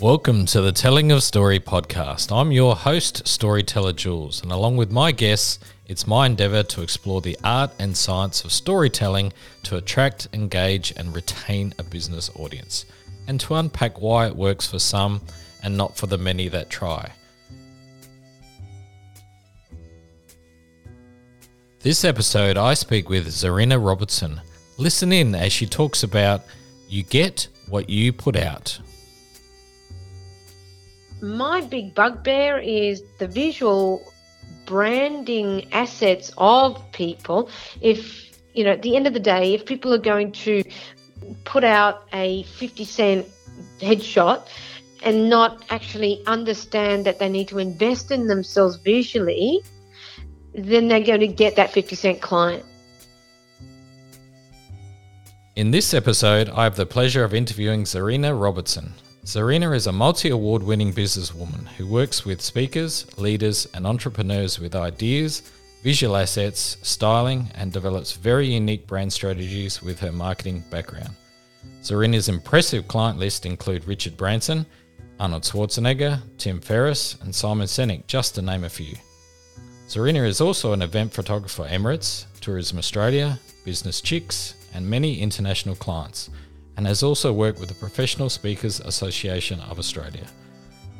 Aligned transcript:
Welcome 0.00 0.46
to 0.46 0.60
the 0.60 0.70
Telling 0.70 1.10
of 1.10 1.24
Story 1.24 1.58
podcast. 1.58 2.30
I'm 2.30 2.52
your 2.52 2.76
host, 2.76 3.26
Storyteller 3.26 3.92
Jules, 3.92 4.44
and 4.44 4.52
along 4.52 4.76
with 4.76 4.92
my 4.92 5.10
guests, 5.10 5.58
it's 5.88 6.06
my 6.06 6.26
endeavour 6.26 6.62
to 6.62 6.82
explore 6.82 7.20
the 7.20 7.36
art 7.42 7.72
and 7.80 7.96
science 7.96 8.44
of 8.44 8.52
storytelling 8.52 9.32
to 9.64 9.76
attract, 9.76 10.28
engage, 10.32 10.92
and 10.96 11.12
retain 11.12 11.74
a 11.80 11.82
business 11.82 12.30
audience, 12.36 12.84
and 13.26 13.40
to 13.40 13.56
unpack 13.56 14.00
why 14.00 14.28
it 14.28 14.36
works 14.36 14.68
for 14.68 14.78
some 14.78 15.20
and 15.64 15.76
not 15.76 15.96
for 15.96 16.06
the 16.06 16.16
many 16.16 16.46
that 16.46 16.70
try. 16.70 17.10
This 21.80 22.04
episode, 22.04 22.56
I 22.56 22.74
speak 22.74 23.08
with 23.08 23.26
Zahrina 23.26 23.84
Robertson. 23.84 24.42
Listen 24.76 25.10
in 25.12 25.34
as 25.34 25.52
she 25.52 25.66
talks 25.66 26.04
about 26.04 26.42
you 26.88 27.02
get 27.02 27.48
what 27.68 27.90
you 27.90 28.12
put 28.12 28.36
out. 28.36 28.78
My 31.20 31.60
big 31.62 31.94
bugbear 31.94 32.58
is 32.58 33.02
the 33.18 33.26
visual 33.26 34.02
branding 34.66 35.72
assets 35.72 36.32
of 36.38 36.80
people. 36.92 37.50
If, 37.80 38.30
you 38.54 38.64
know, 38.64 38.70
at 38.70 38.82
the 38.82 38.94
end 38.94 39.06
of 39.06 39.14
the 39.14 39.20
day, 39.20 39.54
if 39.54 39.66
people 39.66 39.92
are 39.92 39.98
going 39.98 40.32
to 40.32 40.62
put 41.44 41.64
out 41.64 42.04
a 42.12 42.44
50 42.44 42.84
cent 42.84 43.26
headshot 43.80 44.46
and 45.02 45.28
not 45.28 45.64
actually 45.70 46.22
understand 46.26 47.06
that 47.06 47.18
they 47.18 47.28
need 47.28 47.48
to 47.48 47.58
invest 47.58 48.10
in 48.10 48.26
themselves 48.26 48.76
visually, 48.76 49.60
then 50.54 50.88
they're 50.88 51.00
going 51.00 51.20
to 51.20 51.26
get 51.26 51.56
that 51.56 51.72
50 51.72 51.96
cent 51.96 52.20
client. 52.20 52.64
In 55.56 55.72
this 55.72 55.92
episode, 55.92 56.48
I 56.50 56.62
have 56.62 56.76
the 56.76 56.86
pleasure 56.86 57.24
of 57.24 57.34
interviewing 57.34 57.82
Zahrina 57.82 58.40
Robertson. 58.40 58.92
Zahrina 59.28 59.76
is 59.76 59.86
a 59.86 59.92
multi 59.92 60.30
award 60.30 60.62
winning 60.62 60.90
businesswoman 60.90 61.68
who 61.76 61.86
works 61.86 62.24
with 62.24 62.40
speakers, 62.40 63.06
leaders, 63.18 63.66
and 63.74 63.86
entrepreneurs 63.86 64.58
with 64.58 64.74
ideas, 64.74 65.42
visual 65.82 66.16
assets, 66.16 66.78
styling, 66.80 67.50
and 67.54 67.70
develops 67.70 68.14
very 68.14 68.46
unique 68.46 68.86
brand 68.86 69.12
strategies 69.12 69.82
with 69.82 70.00
her 70.00 70.12
marketing 70.12 70.64
background. 70.70 71.10
Zahrina's 71.82 72.30
impressive 72.30 72.88
client 72.88 73.18
list 73.18 73.44
include 73.44 73.86
Richard 73.86 74.16
Branson, 74.16 74.64
Arnold 75.20 75.42
Schwarzenegger, 75.42 76.22
Tim 76.38 76.58
Ferriss, 76.58 77.20
and 77.20 77.34
Simon 77.34 77.66
Sinek, 77.66 78.06
just 78.06 78.34
to 78.36 78.40
name 78.40 78.64
a 78.64 78.70
few. 78.70 78.96
Zahrina 79.88 80.26
is 80.26 80.40
also 80.40 80.72
an 80.72 80.80
event 80.80 81.12
photographer 81.12 81.68
Emirates, 81.68 82.24
Tourism 82.40 82.78
Australia, 82.78 83.38
Business 83.66 84.00
Chicks, 84.00 84.54
and 84.72 84.88
many 84.88 85.20
international 85.20 85.74
clients, 85.74 86.30
and 86.78 86.86
has 86.86 87.02
also 87.02 87.32
worked 87.32 87.58
with 87.58 87.68
the 87.68 87.74
Professional 87.74 88.30
Speakers 88.30 88.78
Association 88.78 89.58
of 89.62 89.80
Australia. 89.80 90.24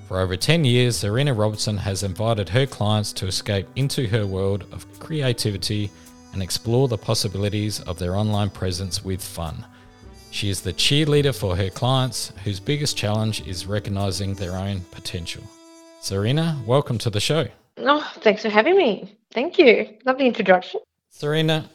For 0.08 0.18
over 0.18 0.36
10 0.36 0.64
years, 0.64 1.04
Zahrina 1.04 1.38
Robertson 1.38 1.76
has 1.76 2.02
invited 2.02 2.48
her 2.48 2.66
clients 2.66 3.12
to 3.12 3.28
escape 3.28 3.68
into 3.76 4.08
her 4.08 4.26
world 4.26 4.64
of 4.72 4.86
creativity 4.98 5.88
and 6.32 6.42
explore 6.42 6.88
the 6.88 6.98
possibilities 6.98 7.80
of 7.82 7.96
their 7.96 8.16
online 8.16 8.50
presence 8.50 9.04
with 9.04 9.22
fun. 9.22 9.64
She 10.32 10.50
is 10.50 10.60
the 10.60 10.72
cheerleader 10.72 11.32
for 11.32 11.54
her 11.54 11.70
clients, 11.70 12.32
whose 12.42 12.58
biggest 12.58 12.96
challenge 12.96 13.46
is 13.46 13.66
recognizing 13.66 14.34
their 14.34 14.56
own 14.56 14.80
potential. 14.90 15.44
Zahrina, 16.02 16.60
welcome 16.66 16.98
to 16.98 17.10
the 17.10 17.20
show. 17.20 17.46
Oh, 17.76 18.12
thanks 18.16 18.42
for 18.42 18.48
having 18.48 18.76
me. 18.76 19.16
Thank 19.30 19.58
you. 19.60 19.96
Lovely 20.04 20.26
introduction. 20.26 20.80
Zahrina, 21.14 21.68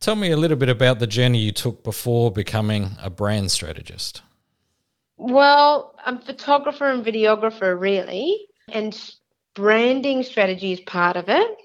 tell 0.00 0.16
me 0.16 0.30
a 0.30 0.36
little 0.36 0.56
bit 0.56 0.68
about 0.68 0.98
the 0.98 1.06
journey 1.06 1.38
you 1.38 1.52
took 1.52 1.82
before 1.82 2.30
becoming 2.30 2.96
a 3.02 3.10
brand 3.10 3.50
strategist. 3.50 4.22
Well, 5.16 5.94
I'm 6.04 6.20
photographer 6.20 6.86
and 6.86 7.04
videographer, 7.04 7.78
really, 7.78 8.46
and 8.68 8.98
branding 9.54 10.22
strategy 10.22 10.72
is 10.72 10.80
part 10.80 11.16
of 11.16 11.28
it 11.28 11.58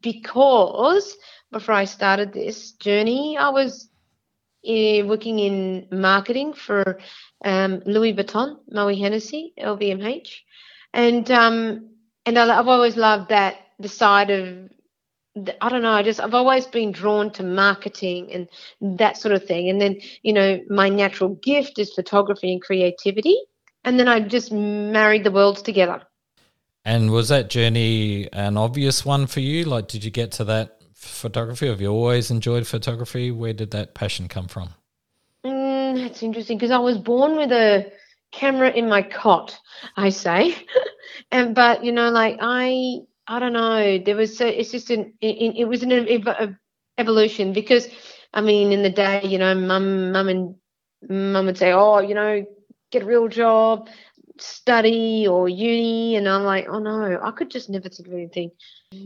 because 0.00 1.16
before 1.52 1.74
I 1.74 1.84
started 1.84 2.32
this 2.32 2.72
journey, 2.72 3.38
I 3.38 3.50
was 3.50 3.88
uh, 4.68 5.06
working 5.06 5.38
in 5.38 5.86
marketing 5.92 6.54
for 6.54 6.98
um, 7.44 7.82
Louis 7.86 8.14
Vuitton, 8.14 8.56
Moët 8.74 8.98
Hennessy, 8.98 9.52
LVMH, 9.58 10.40
and 10.92 11.30
um, 11.30 11.90
and 12.24 12.38
I've 12.38 12.66
always 12.66 12.96
loved 12.96 13.28
that 13.28 13.56
the 13.78 13.88
side 13.88 14.30
of 14.30 14.68
I 15.60 15.68
don't 15.68 15.82
know. 15.82 15.92
I 15.92 16.02
just 16.02 16.20
I've 16.20 16.34
always 16.34 16.66
been 16.66 16.92
drawn 16.92 17.30
to 17.32 17.42
marketing 17.42 18.32
and 18.32 18.98
that 18.98 19.16
sort 19.16 19.34
of 19.34 19.44
thing. 19.44 19.68
And 19.68 19.80
then 19.80 20.00
you 20.22 20.32
know 20.32 20.60
my 20.68 20.88
natural 20.88 21.34
gift 21.34 21.78
is 21.78 21.92
photography 21.92 22.52
and 22.52 22.62
creativity. 22.62 23.36
And 23.84 24.00
then 24.00 24.08
I 24.08 24.20
just 24.20 24.50
married 24.50 25.24
the 25.24 25.30
worlds 25.30 25.62
together. 25.62 26.02
And 26.84 27.10
was 27.10 27.28
that 27.28 27.50
journey 27.50 28.28
an 28.32 28.56
obvious 28.56 29.04
one 29.04 29.26
for 29.26 29.40
you? 29.40 29.64
Like, 29.64 29.88
did 29.88 30.04
you 30.04 30.10
get 30.10 30.32
to 30.32 30.44
that 30.44 30.80
photography? 30.94 31.68
Have 31.68 31.80
you 31.80 31.88
always 31.88 32.30
enjoyed 32.30 32.66
photography? 32.66 33.30
Where 33.30 33.52
did 33.52 33.72
that 33.72 33.94
passion 33.94 34.28
come 34.28 34.48
from? 34.48 34.70
Mm, 35.44 35.98
that's 35.98 36.22
interesting 36.22 36.58
because 36.58 36.70
I 36.70 36.78
was 36.78 36.98
born 36.98 37.36
with 37.36 37.52
a 37.52 37.92
camera 38.32 38.70
in 38.70 38.88
my 38.88 39.02
cot, 39.02 39.58
I 39.96 40.10
say. 40.10 40.56
and 41.30 41.54
but 41.54 41.84
you 41.84 41.92
know, 41.92 42.10
like 42.10 42.38
I 42.40 42.98
I 43.28 43.38
don't 43.38 43.52
know. 43.52 43.98
There 43.98 44.16
was 44.16 44.36
so 44.38 44.46
it's 44.46 44.70
just 44.72 44.90
an 44.90 45.14
it, 45.20 45.54
it 45.58 45.64
was 45.68 45.82
an 45.82 45.92
ev- 45.92 46.56
evolution 46.98 47.52
because 47.52 47.88
I 48.32 48.40
mean 48.40 48.72
in 48.72 48.82
the 48.82 48.90
day 48.90 49.20
you 49.22 49.38
know 49.38 49.54
mum 49.54 50.12
mum 50.12 50.28
and 50.28 50.54
mum 51.08 51.46
would 51.46 51.56
say 51.58 51.72
oh 51.72 51.98
you 52.00 52.14
know 52.14 52.44
get 52.90 53.02
a 53.02 53.06
real 53.06 53.28
job 53.28 53.88
study 54.38 55.26
or 55.28 55.48
uni 55.48 56.16
and 56.16 56.28
I'm 56.28 56.44
like 56.44 56.66
oh 56.68 56.78
no 56.78 57.18
I 57.22 57.30
could 57.32 57.50
just 57.50 57.68
never 57.70 57.88
think 57.88 58.08
of 58.08 58.14
anything 58.14 58.50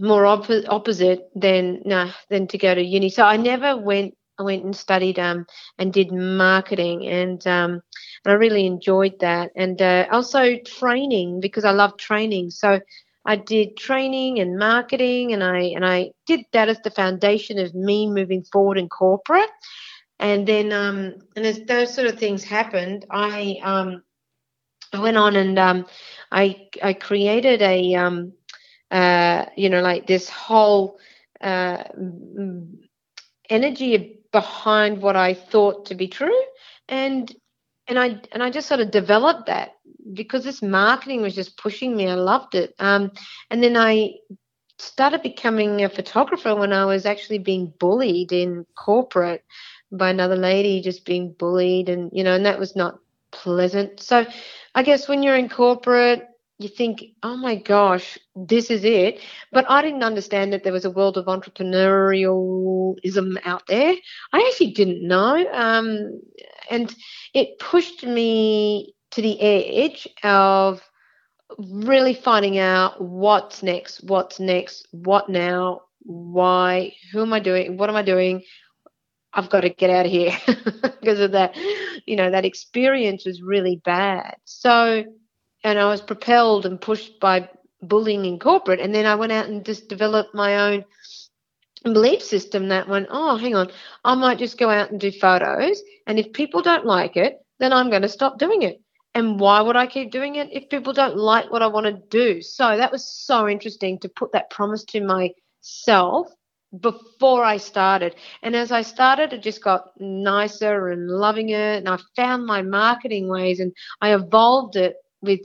more 0.00 0.26
op- 0.26 0.50
opposite 0.68 1.20
than 1.34 1.80
nah 1.84 2.10
than 2.30 2.46
to 2.48 2.58
go 2.58 2.74
to 2.74 2.82
uni. 2.82 3.10
So 3.10 3.24
I 3.24 3.36
never 3.36 3.76
went 3.76 4.14
I 4.38 4.42
went 4.42 4.64
and 4.64 4.76
studied 4.76 5.18
um 5.18 5.46
and 5.78 5.92
did 5.92 6.12
marketing 6.12 7.06
and 7.06 7.44
um 7.46 7.82
and 8.24 8.32
I 8.32 8.32
really 8.32 8.66
enjoyed 8.66 9.20
that. 9.20 9.50
And 9.56 9.80
uh, 9.80 10.06
also 10.10 10.56
training 10.64 11.40
because 11.40 11.64
I 11.64 11.72
love 11.72 11.96
training. 11.96 12.50
So 12.50 12.80
I 13.24 13.36
did 13.36 13.76
training 13.76 14.38
and 14.40 14.58
marketing, 14.58 15.32
and 15.32 15.42
I 15.44 15.60
and 15.76 15.84
I 15.84 16.10
did 16.26 16.40
that 16.52 16.68
as 16.68 16.80
the 16.80 16.90
foundation 16.90 17.58
of 17.58 17.74
me 17.74 18.08
moving 18.08 18.42
forward 18.42 18.78
in 18.78 18.88
corporate. 18.88 19.50
And 20.18 20.46
then, 20.46 20.72
um, 20.72 21.14
and 21.36 21.46
as 21.46 21.60
those 21.64 21.94
sort 21.94 22.06
of 22.06 22.18
things 22.18 22.44
happened, 22.44 23.06
I 23.10 23.58
um, 23.62 24.02
I 24.92 25.00
went 25.00 25.16
on 25.16 25.36
and 25.36 25.58
um, 25.58 25.86
I 26.32 26.68
I 26.82 26.94
created 26.94 27.62
a 27.62 27.94
um, 27.94 28.32
uh, 28.90 29.46
you 29.56 29.68
know 29.70 29.80
like 29.82 30.06
this 30.06 30.28
whole 30.28 30.98
uh, 31.40 31.84
energy 33.48 34.18
behind 34.32 35.02
what 35.02 35.16
I 35.16 35.34
thought 35.34 35.86
to 35.86 35.94
be 35.94 36.08
true, 36.08 36.42
and 36.88 37.32
and 37.90 37.98
I 37.98 38.20
and 38.32 38.42
I 38.42 38.48
just 38.50 38.68
sort 38.68 38.80
of 38.80 38.90
developed 38.90 39.46
that 39.46 39.76
because 40.14 40.44
this 40.44 40.62
marketing 40.62 41.20
was 41.22 41.34
just 41.34 41.58
pushing 41.58 41.96
me. 41.96 42.08
I 42.08 42.14
loved 42.14 42.54
it. 42.54 42.74
Um, 42.78 43.10
and 43.50 43.62
then 43.62 43.76
I 43.76 44.14
started 44.78 45.22
becoming 45.22 45.84
a 45.84 45.88
photographer 45.88 46.54
when 46.54 46.72
I 46.72 46.84
was 46.86 47.04
actually 47.04 47.38
being 47.38 47.72
bullied 47.78 48.32
in 48.32 48.64
corporate 48.76 49.44
by 49.92 50.10
another 50.10 50.36
lady, 50.36 50.80
just 50.80 51.04
being 51.04 51.32
bullied, 51.32 51.88
and 51.88 52.10
you 52.14 52.22
know, 52.24 52.34
and 52.34 52.46
that 52.46 52.60
was 52.60 52.76
not 52.76 53.00
pleasant. 53.32 54.00
So, 54.00 54.24
I 54.74 54.82
guess 54.84 55.08
when 55.08 55.22
you're 55.24 55.36
in 55.36 55.48
corporate, 55.48 56.28
you 56.58 56.68
think, 56.68 57.02
oh 57.22 57.36
my 57.36 57.56
gosh, 57.56 58.18
this 58.36 58.70
is 58.70 58.84
it. 58.84 59.20
But 59.50 59.68
I 59.68 59.82
didn't 59.82 60.04
understand 60.04 60.52
that 60.52 60.62
there 60.62 60.72
was 60.72 60.84
a 60.84 60.90
world 60.90 61.16
of 61.16 61.26
entrepreneurialism 61.26 63.38
out 63.44 63.66
there. 63.66 63.94
I 64.32 64.46
actually 64.46 64.70
didn't 64.72 65.06
know. 65.06 65.44
Um, 65.52 66.20
and 66.70 66.94
it 67.34 67.58
pushed 67.58 68.04
me 68.04 68.94
to 69.12 69.22
the 69.22 69.40
edge 69.40 70.08
of 70.22 70.80
really 71.58 72.14
finding 72.14 72.58
out 72.58 73.00
what's 73.00 73.62
next, 73.62 74.04
what's 74.04 74.38
next, 74.38 74.86
what 74.92 75.28
now, 75.28 75.82
why, 76.02 76.94
who 77.12 77.22
am 77.22 77.32
I 77.32 77.40
doing, 77.40 77.76
what 77.76 77.90
am 77.90 77.96
I 77.96 78.02
doing? 78.02 78.42
I've 79.32 79.50
got 79.50 79.60
to 79.60 79.68
get 79.68 79.90
out 79.90 80.06
of 80.06 80.12
here 80.12 80.36
because 80.46 81.20
of 81.20 81.32
that. 81.32 81.56
You 82.06 82.16
know, 82.16 82.30
that 82.30 82.44
experience 82.44 83.24
was 83.26 83.42
really 83.42 83.80
bad. 83.84 84.34
So, 84.44 85.04
and 85.62 85.78
I 85.78 85.84
was 85.86 86.00
propelled 86.00 86.66
and 86.66 86.80
pushed 86.80 87.20
by 87.20 87.48
bullying 87.82 88.24
in 88.24 88.38
corporate. 88.38 88.80
And 88.80 88.94
then 88.94 89.06
I 89.06 89.14
went 89.14 89.32
out 89.32 89.46
and 89.46 89.64
just 89.64 89.88
developed 89.88 90.34
my 90.34 90.72
own 90.72 90.84
belief 91.84 92.22
system 92.22 92.68
that 92.68 92.88
went, 92.88 93.06
oh, 93.10 93.36
hang 93.36 93.54
on, 93.54 93.70
I 94.04 94.14
might 94.14 94.38
just 94.38 94.58
go 94.58 94.68
out 94.68 94.90
and 94.90 95.00
do 95.00 95.10
photos. 95.12 95.80
And 96.10 96.18
if 96.18 96.32
people 96.32 96.60
don't 96.60 96.84
like 96.84 97.16
it, 97.16 97.38
then 97.60 97.72
I'm 97.72 97.88
going 97.88 98.02
to 98.02 98.08
stop 98.08 98.36
doing 98.36 98.62
it. 98.62 98.80
And 99.14 99.38
why 99.38 99.60
would 99.60 99.76
I 99.76 99.86
keep 99.86 100.10
doing 100.10 100.34
it 100.34 100.48
if 100.50 100.68
people 100.68 100.92
don't 100.92 101.16
like 101.16 101.52
what 101.52 101.62
I 101.62 101.68
want 101.68 101.86
to 101.86 102.02
do? 102.10 102.42
So 102.42 102.76
that 102.76 102.90
was 102.90 103.08
so 103.08 103.48
interesting 103.48 103.96
to 104.00 104.08
put 104.08 104.32
that 104.32 104.50
promise 104.50 104.82
to 104.86 105.00
myself 105.00 106.26
before 106.80 107.44
I 107.44 107.58
started. 107.58 108.16
And 108.42 108.56
as 108.56 108.72
I 108.72 108.82
started, 108.82 109.32
it 109.32 109.44
just 109.44 109.62
got 109.62 109.84
nicer 110.00 110.88
and 110.88 111.08
loving 111.08 111.50
it. 111.50 111.76
And 111.78 111.88
I 111.88 111.96
found 112.16 112.44
my 112.44 112.62
marketing 112.62 113.28
ways 113.28 113.60
and 113.60 113.72
I 114.00 114.12
evolved 114.12 114.74
it 114.74 114.96
with 115.22 115.38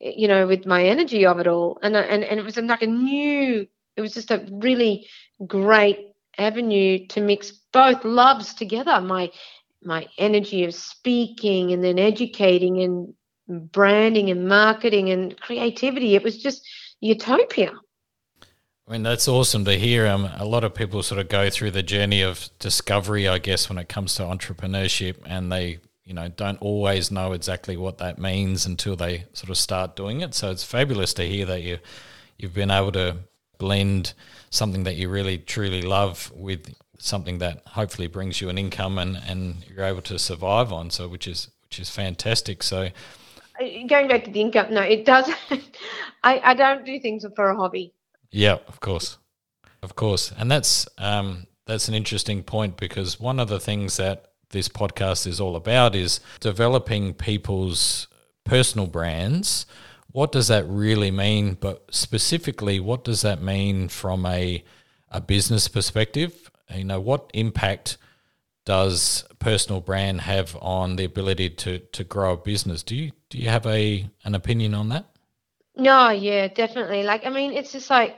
you 0.00 0.26
know 0.26 0.48
with 0.48 0.66
my 0.66 0.82
energy 0.86 1.24
of 1.24 1.38
it 1.38 1.46
all 1.46 1.78
and 1.82 1.94
and 1.94 2.24
and 2.24 2.40
it 2.40 2.42
was 2.42 2.56
like 2.56 2.80
a 2.80 2.86
new 2.86 3.66
it 3.96 4.00
was 4.00 4.14
just 4.14 4.30
a 4.30 4.48
really 4.50 5.06
great 5.46 5.98
avenue 6.38 7.06
to 7.08 7.20
mix 7.20 7.52
both 7.70 8.02
loves 8.02 8.54
together 8.54 8.98
my 9.02 9.30
my 9.82 10.06
energy 10.18 10.64
of 10.64 10.74
speaking 10.74 11.72
and 11.72 11.82
then 11.82 11.98
educating 11.98 12.82
and 12.82 13.14
branding 13.72 14.30
and 14.30 14.46
marketing 14.46 15.10
and 15.10 15.40
creativity 15.40 16.14
it 16.14 16.22
was 16.22 16.40
just 16.40 16.66
utopia 17.00 17.72
I 18.90 18.94
mean, 18.94 19.04
that's 19.04 19.28
awesome 19.28 19.64
to 19.66 19.78
hear. 19.78 20.08
Um, 20.08 20.28
a 20.36 20.44
lot 20.44 20.64
of 20.64 20.74
people 20.74 21.04
sort 21.04 21.20
of 21.20 21.28
go 21.28 21.48
through 21.48 21.70
the 21.70 21.82
journey 21.82 22.22
of 22.22 22.50
discovery, 22.58 23.28
I 23.28 23.38
guess, 23.38 23.68
when 23.68 23.78
it 23.78 23.88
comes 23.88 24.16
to 24.16 24.24
entrepreneurship, 24.24 25.18
and 25.24 25.52
they, 25.52 25.78
you 26.04 26.12
know, 26.12 26.26
don't 26.26 26.60
always 26.60 27.08
know 27.12 27.30
exactly 27.30 27.76
what 27.76 27.98
that 27.98 28.18
means 28.18 28.66
until 28.66 28.96
they 28.96 29.26
sort 29.32 29.50
of 29.50 29.58
start 29.58 29.94
doing 29.94 30.22
it. 30.22 30.34
So 30.34 30.50
it's 30.50 30.64
fabulous 30.64 31.14
to 31.14 31.22
hear 31.22 31.46
that 31.46 31.62
you, 31.62 31.78
you've 32.36 32.52
been 32.52 32.72
able 32.72 32.90
to 32.90 33.18
blend 33.58 34.14
something 34.50 34.82
that 34.82 34.96
you 34.96 35.08
really 35.08 35.38
truly 35.38 35.82
love 35.82 36.32
with 36.34 36.74
something 37.00 37.38
that 37.38 37.62
hopefully 37.66 38.06
brings 38.06 38.40
you 38.40 38.48
an 38.48 38.58
income 38.58 38.98
and, 38.98 39.16
and 39.26 39.64
you're 39.66 39.84
able 39.84 40.02
to 40.02 40.18
survive 40.18 40.72
on. 40.72 40.90
So 40.90 41.08
which 41.08 41.26
is 41.26 41.50
which 41.64 41.80
is 41.80 41.90
fantastic. 41.90 42.62
So 42.62 42.88
uh, 43.60 43.64
going 43.88 44.08
back 44.08 44.24
to 44.24 44.30
the 44.30 44.40
income, 44.40 44.72
no, 44.74 44.82
it 44.82 45.04
does. 45.04 45.30
I, 46.22 46.40
I 46.44 46.54
don't 46.54 46.84
do 46.84 47.00
things 47.00 47.24
for 47.34 47.50
a 47.50 47.56
hobby. 47.56 47.92
Yeah, 48.30 48.58
of 48.68 48.80
course, 48.80 49.18
of 49.82 49.96
course, 49.96 50.32
and 50.36 50.50
that's 50.50 50.86
um, 50.98 51.46
that's 51.66 51.88
an 51.88 51.94
interesting 51.94 52.42
point 52.42 52.76
because 52.76 53.18
one 53.18 53.40
of 53.40 53.48
the 53.48 53.60
things 53.60 53.96
that 53.96 54.26
this 54.50 54.68
podcast 54.68 55.26
is 55.26 55.40
all 55.40 55.56
about 55.56 55.94
is 55.94 56.20
developing 56.40 57.14
people's 57.14 58.08
personal 58.44 58.86
brands. 58.86 59.66
What 60.12 60.32
does 60.32 60.48
that 60.48 60.64
really 60.68 61.12
mean? 61.12 61.56
But 61.60 61.84
specifically, 61.92 62.80
what 62.80 63.04
does 63.04 63.22
that 63.22 63.40
mean 63.40 63.88
from 63.88 64.26
a 64.26 64.64
a 65.08 65.20
business 65.20 65.66
perspective? 65.66 66.49
You 66.74 66.84
know, 66.84 67.00
what 67.00 67.30
impact 67.34 67.98
does 68.64 69.24
personal 69.38 69.80
brand 69.80 70.20
have 70.22 70.56
on 70.60 70.96
the 70.96 71.04
ability 71.04 71.50
to 71.50 71.78
to 71.78 72.04
grow 72.04 72.34
a 72.34 72.36
business? 72.36 72.82
Do 72.82 72.94
you 72.94 73.12
do 73.28 73.38
you 73.38 73.48
have 73.48 73.66
a 73.66 74.08
an 74.24 74.34
opinion 74.34 74.74
on 74.74 74.88
that? 74.90 75.06
No, 75.76 76.10
yeah, 76.10 76.48
definitely. 76.48 77.02
Like, 77.04 77.24
I 77.24 77.30
mean, 77.30 77.52
it's 77.52 77.72
just 77.72 77.88
like 77.88 78.16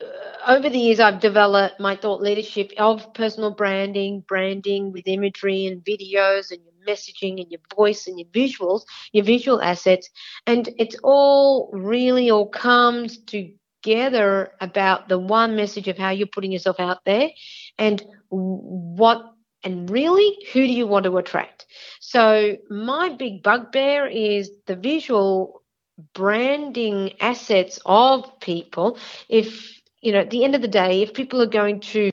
uh, 0.00 0.52
over 0.52 0.68
the 0.68 0.78
years, 0.78 1.00
I've 1.00 1.20
developed 1.20 1.80
my 1.80 1.96
thought 1.96 2.22
leadership 2.22 2.72
of 2.78 3.12
personal 3.14 3.50
branding, 3.50 4.20
branding 4.20 4.92
with 4.92 5.08
imagery 5.08 5.66
and 5.66 5.84
videos 5.84 6.52
and 6.52 6.60
your 6.62 6.74
messaging 6.86 7.40
and 7.42 7.50
your 7.50 7.60
voice 7.74 8.06
and 8.06 8.18
your 8.18 8.28
visuals, 8.28 8.82
your 9.12 9.24
visual 9.24 9.60
assets. 9.60 10.08
And 10.46 10.68
it's 10.78 10.96
all 11.02 11.70
really 11.72 12.30
all 12.30 12.46
comes 12.46 13.18
together 13.18 14.52
about 14.60 15.08
the 15.08 15.18
one 15.18 15.56
message 15.56 15.88
of 15.88 15.98
how 15.98 16.10
you're 16.10 16.28
putting 16.28 16.52
yourself 16.52 16.78
out 16.78 17.04
there 17.04 17.30
and 17.78 18.04
what 18.28 19.22
and 19.64 19.90
really 19.90 20.36
who 20.52 20.66
do 20.66 20.72
you 20.72 20.86
want 20.86 21.04
to 21.04 21.16
attract? 21.18 21.66
So 22.00 22.56
my 22.70 23.10
big 23.10 23.42
bugbear 23.42 24.06
is 24.06 24.50
the 24.66 24.76
visual 24.76 25.62
branding 26.14 27.14
assets 27.20 27.80
of 27.84 28.38
people. 28.40 28.98
If 29.28 29.80
you 30.00 30.12
know 30.12 30.20
at 30.20 30.30
the 30.30 30.44
end 30.44 30.54
of 30.54 30.62
the 30.62 30.68
day 30.68 31.02
if 31.02 31.14
people 31.14 31.42
are 31.42 31.46
going 31.46 31.80
to 31.80 32.10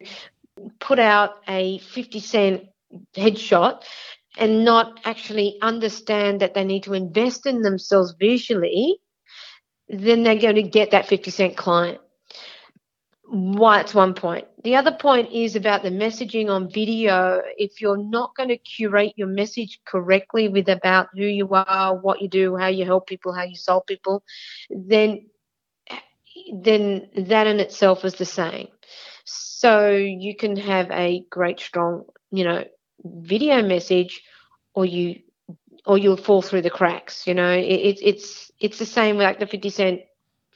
put 0.79 0.99
out 0.99 1.35
a 1.47 1.79
50 1.79 2.19
cent 2.19 2.63
headshot 3.15 3.83
and 4.37 4.65
not 4.65 4.99
actually 5.05 5.57
understand 5.61 6.41
that 6.41 6.53
they 6.53 6.63
need 6.63 6.83
to 6.83 6.93
invest 6.93 7.45
in 7.45 7.61
themselves 7.61 8.15
visually 8.19 8.97
then 9.87 10.23
they're 10.23 10.39
going 10.39 10.55
to 10.55 10.63
get 10.63 10.91
that 10.91 11.07
50 11.07 11.29
cent 11.29 11.57
client 11.57 11.99
why 13.27 13.79
it's 13.79 13.93
one 13.93 14.13
point. 14.13 14.47
The 14.63 14.75
other 14.75 14.91
point 14.91 15.31
is 15.31 15.55
about 15.55 15.83
the 15.83 15.89
messaging 15.89 16.49
on 16.49 16.69
video. 16.69 17.41
If 17.57 17.81
you're 17.81 17.97
not 17.97 18.35
going 18.35 18.49
to 18.49 18.57
curate 18.57 19.13
your 19.15 19.27
message 19.27 19.79
correctly 19.85 20.47
with 20.47 20.69
about 20.69 21.09
who 21.13 21.23
you 21.23 21.49
are, 21.51 21.95
what 21.95 22.21
you 22.21 22.27
do, 22.27 22.55
how 22.55 22.67
you 22.67 22.85
help 22.85 23.07
people, 23.07 23.33
how 23.33 23.43
you 23.43 23.55
solve 23.55 23.85
people, 23.87 24.23
then 24.69 25.27
then 26.53 27.09
that 27.15 27.47
in 27.47 27.59
itself 27.59 28.05
is 28.05 28.15
the 28.15 28.25
same. 28.25 28.67
So 29.23 29.89
you 29.89 30.35
can 30.35 30.57
have 30.57 30.91
a 30.91 31.23
great 31.29 31.59
strong, 31.59 32.05
you 32.31 32.43
know, 32.43 32.65
video 33.03 33.63
message 33.63 34.21
or 34.73 34.85
you 34.85 35.21
or 35.85 35.97
you'll 35.97 36.17
fall 36.17 36.41
through 36.41 36.61
the 36.61 36.69
cracks, 36.69 37.25
you 37.25 37.33
know. 37.33 37.51
It, 37.51 37.99
it's 38.01 38.51
it's 38.59 38.77
the 38.77 38.85
same 38.85 39.17
with 39.17 39.25
like 39.25 39.39
the 39.39 39.47
50 39.47 39.69
cent 39.69 40.01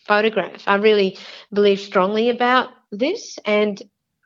photograph. 0.07 0.63
I 0.67 0.75
really 0.75 1.17
believe 1.53 1.79
strongly 1.79 2.29
about 2.29 2.69
this 2.91 3.37
and 3.45 3.81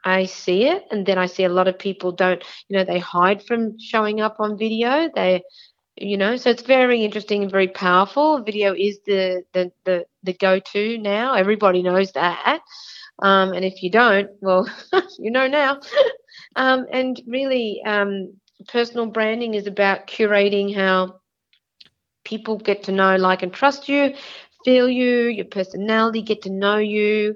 I 0.05 0.25
see 0.25 0.65
it 0.67 0.83
and 0.91 1.05
then 1.05 1.17
I 1.17 1.27
see 1.27 1.43
a 1.43 1.49
lot 1.49 1.67
of 1.67 1.79
people 1.79 2.11
don't, 2.11 2.43
you 2.67 2.77
know, 2.77 2.83
they 2.83 2.99
hide 2.99 3.43
from 3.43 3.77
showing 3.79 4.21
up 4.21 4.37
on 4.39 4.57
video. 4.57 5.09
They 5.13 5.43
you 5.95 6.17
know, 6.17 6.37
so 6.37 6.49
it's 6.49 6.63
very 6.63 7.03
interesting 7.03 7.43
and 7.43 7.51
very 7.51 7.67
powerful. 7.67 8.41
Video 8.43 8.73
is 8.73 8.99
the 9.05 9.43
the 9.53 9.71
the, 9.85 10.05
the 10.23 10.33
go 10.33 10.59
to 10.59 10.97
now. 10.97 11.33
Everybody 11.35 11.83
knows 11.83 12.11
that. 12.13 12.61
Um, 13.21 13.53
and 13.53 13.63
if 13.63 13.83
you 13.83 13.91
don't, 13.91 14.29
well, 14.41 14.67
you 15.19 15.31
know 15.31 15.47
now. 15.47 15.79
um, 16.55 16.87
and 16.91 17.21
really, 17.27 17.81
um, 17.85 18.33
personal 18.67 19.05
branding 19.05 19.53
is 19.53 19.67
about 19.67 20.07
curating 20.07 20.75
how 20.75 21.19
people 22.25 22.57
get 22.57 22.83
to 22.83 22.91
know, 22.91 23.15
like, 23.17 23.43
and 23.43 23.53
trust 23.53 23.87
you, 23.89 24.13
feel 24.63 24.89
you, 24.89 25.27
your 25.27 25.45
personality, 25.45 26.21
get 26.21 26.41
to 26.43 26.49
know 26.49 26.77
you. 26.77 27.35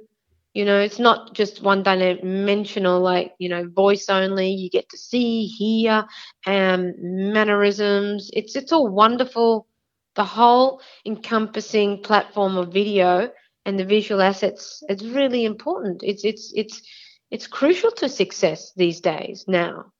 You 0.54 0.66
know, 0.66 0.80
it's 0.80 0.98
not 0.98 1.36
just 1.36 1.62
one 1.62 1.84
dimensional, 1.84 3.00
like, 3.00 3.34
you 3.38 3.48
know, 3.48 3.70
voice 3.70 4.10
only. 4.10 4.50
You 4.50 4.70
get 4.70 4.90
to 4.90 4.98
see, 4.98 5.46
hear, 5.46 6.06
um, 6.48 6.94
mannerisms. 6.98 8.32
It's 8.34 8.56
it's 8.56 8.72
all 8.72 8.88
wonderful. 8.88 9.68
The 10.16 10.24
whole 10.24 10.82
encompassing 11.06 12.02
platform 12.02 12.58
of 12.58 12.74
video 12.74 13.30
and 13.68 13.78
the 13.78 13.86
visual 13.86 14.22
assets 14.22 14.82
it's 14.90 15.04
really 15.04 15.46
important. 15.46 16.02
It's 16.04 16.24
it's 16.24 16.52
it's 16.56 16.82
it's 17.30 17.46
crucial 17.46 17.92
to 17.92 18.10
success 18.10 18.72
these 18.76 19.02
days 19.02 19.46
now. 19.48 19.92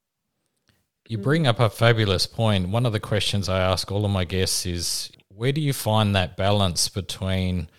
You 1.08 1.18
bring 1.18 1.46
up 1.46 1.60
a 1.60 1.70
fabulous 1.70 2.26
point. 2.26 2.70
One 2.70 2.86
of 2.86 2.94
the 2.94 3.00
questions 3.00 3.48
I 3.48 3.60
ask 3.60 3.92
all 3.92 4.06
of 4.06 4.12
my 4.12 4.26
guests 4.26 4.66
is 4.66 5.12
where 5.38 5.52
do 5.52 5.62
you 5.62 5.72
find 5.72 6.16
that 6.16 6.36
balance 6.36 6.90
between 6.90 7.70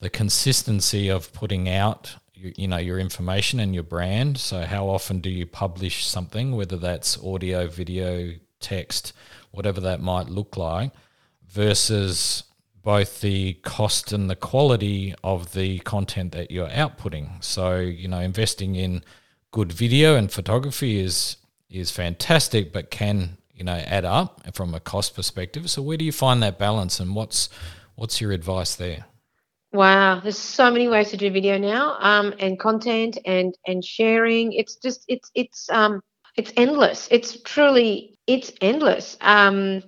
the 0.00 0.08
consistency 0.08 1.10
of 1.10 1.32
putting 1.34 1.68
out 1.68 2.16
you, 2.32 2.52
you 2.56 2.66
know 2.66 2.78
your 2.78 2.98
information 2.98 3.60
and 3.60 3.74
your 3.74 3.84
brand? 3.84 4.38
So 4.38 4.62
how 4.62 4.88
often 4.88 5.20
do 5.20 5.28
you 5.28 5.46
publish 5.46 6.06
something 6.06 6.56
whether 6.56 6.78
that's 6.78 7.22
audio 7.22 7.66
video 7.68 8.32
text 8.58 9.12
whatever 9.50 9.80
that 9.82 10.00
might 10.00 10.30
look 10.30 10.56
like 10.56 10.92
versus 11.46 12.44
both 12.82 13.20
the 13.20 13.54
cost 13.62 14.12
and 14.12 14.28
the 14.30 14.36
quality 14.36 15.14
of 15.22 15.52
the 15.52 15.80
content 15.80 16.32
that 16.32 16.50
you're 16.50 16.70
outputting? 16.70 17.44
So 17.44 17.80
you 17.80 18.08
know 18.08 18.20
investing 18.20 18.76
in 18.76 19.04
good 19.50 19.72
video 19.72 20.16
and 20.16 20.32
photography 20.32 21.00
is 21.00 21.36
is 21.68 21.90
fantastic 21.90 22.72
but 22.72 22.90
can 22.90 23.36
you 23.54 23.64
know 23.64 23.72
add 23.72 24.04
up 24.04 24.54
from 24.54 24.74
a 24.74 24.80
cost 24.80 25.14
perspective. 25.14 25.70
So 25.70 25.82
where 25.82 25.96
do 25.96 26.04
you 26.04 26.12
find 26.12 26.42
that 26.42 26.58
balance, 26.58 27.00
and 27.00 27.14
what's 27.14 27.48
what's 27.94 28.20
your 28.20 28.32
advice 28.32 28.74
there? 28.74 29.06
Wow, 29.72 30.20
there's 30.20 30.38
so 30.38 30.70
many 30.70 30.88
ways 30.88 31.10
to 31.10 31.16
do 31.16 31.30
video 31.30 31.58
now, 31.58 31.96
um, 32.00 32.34
and 32.38 32.58
content 32.58 33.18
and 33.24 33.56
and 33.66 33.84
sharing. 33.84 34.52
It's 34.52 34.76
just 34.76 35.04
it's 35.08 35.30
it's 35.34 35.68
um 35.70 36.00
it's 36.36 36.52
endless. 36.56 37.08
It's 37.10 37.40
truly 37.42 38.18
it's 38.26 38.52
endless. 38.60 39.16
Um, 39.20 39.82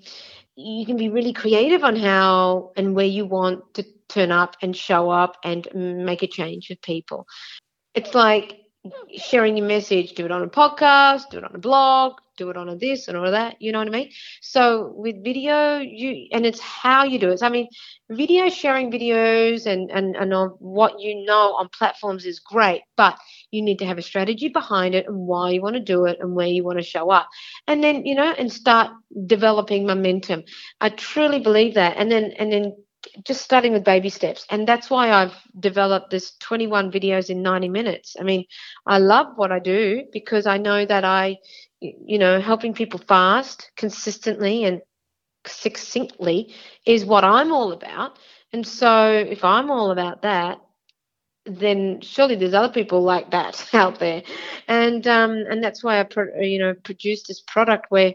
you 0.55 0.87
can 0.87 0.97
be 0.97 1.09
really 1.09 1.33
creative 1.33 1.85
on 1.85 1.97
how 1.97 2.73
and 2.77 2.95
where 2.95 3.07
you 3.07 3.27
want 3.27 3.75
to 3.75 3.85
turn 4.09 4.33
up 4.33 4.57
and 4.63 4.77
show 4.77 5.11
up 5.11 5.37
and 5.45 5.69
make 5.75 6.23
a 6.23 6.27
change 6.27 6.71
with 6.71 6.81
people. 6.83 7.27
It's 7.95 8.15
like 8.15 8.61
sharing 9.17 9.57
your 9.57 9.67
message. 9.67 10.15
Do 10.15 10.25
it 10.25 10.33
on 10.33 10.43
a 10.43 10.49
podcast. 10.49 11.31
Do 11.31 11.39
it 11.39 11.45
on 11.45 11.55
a 11.55 11.59
blog 11.59 12.15
do 12.37 12.51
it 12.51 12.57
on 12.57 12.69
a 12.69 12.77
this 12.77 13.09
and 13.09 13.17
all 13.17 13.25
of 13.25 13.33
that. 13.33 13.57
You 13.61 13.73
know 13.73 13.79
what 13.79 13.89
I 13.89 13.91
mean? 13.91 14.11
So 14.41 14.93
with 14.97 15.23
video, 15.25 15.79
you 15.79 16.29
and 16.33 16.47
it's 16.47 16.61
how 16.61 17.05
you 17.05 17.19
do 17.19 17.31
it. 17.31 17.41
So, 17.41 17.47
I 17.47 17.51
mean, 17.51 17.69
video 18.11 18.49
sharing 18.49 18.91
videos 18.91 19.67
and 19.67 19.91
and 19.91 20.17
and 20.17 20.33
what 20.59 21.01
you 21.01 21.25
know 21.25 21.55
on 21.55 21.69
platforms 21.77 22.25
is 22.25 22.39
great, 22.39 22.83
but 22.97 23.17
you 23.51 23.63
need 23.63 23.79
to 23.81 23.87
have 23.87 23.99
a 23.99 24.03
strategy 24.03 24.49
behind 24.49 24.95
it 24.95 25.07
and 25.07 25.17
why 25.27 25.51
you 25.51 25.63
want 25.63 25.75
to 25.77 25.81
do 25.81 26.05
it 26.07 26.19
and 26.21 26.35
where 26.35 26.47
you 26.47 26.65
want 26.65 26.79
to 26.79 26.85
show 26.85 27.11
up, 27.11 27.29
and 27.67 27.83
then 27.83 28.05
you 28.07 28.15
know 28.15 28.33
and 28.39 28.53
start 28.53 28.91
developing 29.27 29.87
momentum. 29.87 30.45
I 30.81 30.91
truly 30.91 31.41
believe 31.41 31.75
that, 31.75 31.97
and 31.97 32.11
then 32.11 32.33
and 32.39 32.53
then 32.53 32.73
just 33.25 33.43
starting 33.43 33.73
with 33.73 33.85
baby 33.85 34.09
steps 34.09 34.47
and 34.51 34.67
that's 34.67 34.91
why 34.91 35.11
i've 35.11 35.35
developed 35.59 36.11
this 36.11 36.37
21 36.41 36.91
videos 36.91 37.31
in 37.31 37.43
90 37.43 37.69
minutes 37.69 38.17
i 38.19 38.23
mean 38.23 38.45
i 38.87 38.99
love 38.99 39.29
what 39.37 39.53
i 39.53 39.59
do 39.59 40.03
because 40.13 40.47
i 40.47 40.59
know 40.59 40.85
that 40.85 41.05
i 41.05 41.37
you 41.81 42.19
know, 42.19 42.41
helping 42.41 42.75
people 42.75 43.01
fast 43.01 43.71
consistently 43.77 44.65
and 44.65 44.81
succinctly 45.47 46.55
is 46.85 47.05
what 47.05 47.25
I'm 47.25 47.53
all 47.53 47.73
about. 47.73 48.19
And 48.53 48.67
so 48.67 49.11
if 49.13 49.45
I'm 49.45 49.71
all 49.71 49.91
about 49.91 50.23
that, 50.23 50.61
then 51.45 52.01
surely 52.01 52.37
there's 52.37 52.55
other 52.55 52.73
people 52.73 53.03
like 53.03 53.31
that 53.31 53.69
out 53.75 53.99
there, 53.99 54.23
and 54.67 55.07
um, 55.07 55.45
and 55.49 55.63
that's 55.63 55.83
why 55.83 56.01
I 56.01 56.03
pro- 56.05 56.41
you 56.41 56.59
know 56.59 56.75
produced 56.75 57.29
this 57.29 57.43
product 57.47 57.87
where 57.89 58.15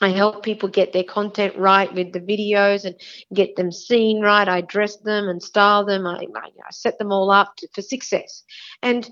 I 0.00 0.08
help 0.08 0.42
people 0.42 0.68
get 0.68 0.92
their 0.92 1.04
content 1.04 1.56
right 1.56 1.92
with 1.92 2.12
the 2.12 2.20
videos 2.20 2.84
and 2.84 2.94
get 3.32 3.56
them 3.56 3.72
seen 3.72 4.20
right. 4.20 4.48
I 4.48 4.60
dress 4.62 4.96
them 4.96 5.28
and 5.28 5.42
style 5.42 5.84
them. 5.84 6.06
I, 6.06 6.26
I, 6.34 6.48
I 6.66 6.70
set 6.70 6.98
them 6.98 7.12
all 7.12 7.30
up 7.30 7.56
to, 7.56 7.68
for 7.74 7.82
success. 7.82 8.42
And 8.82 9.08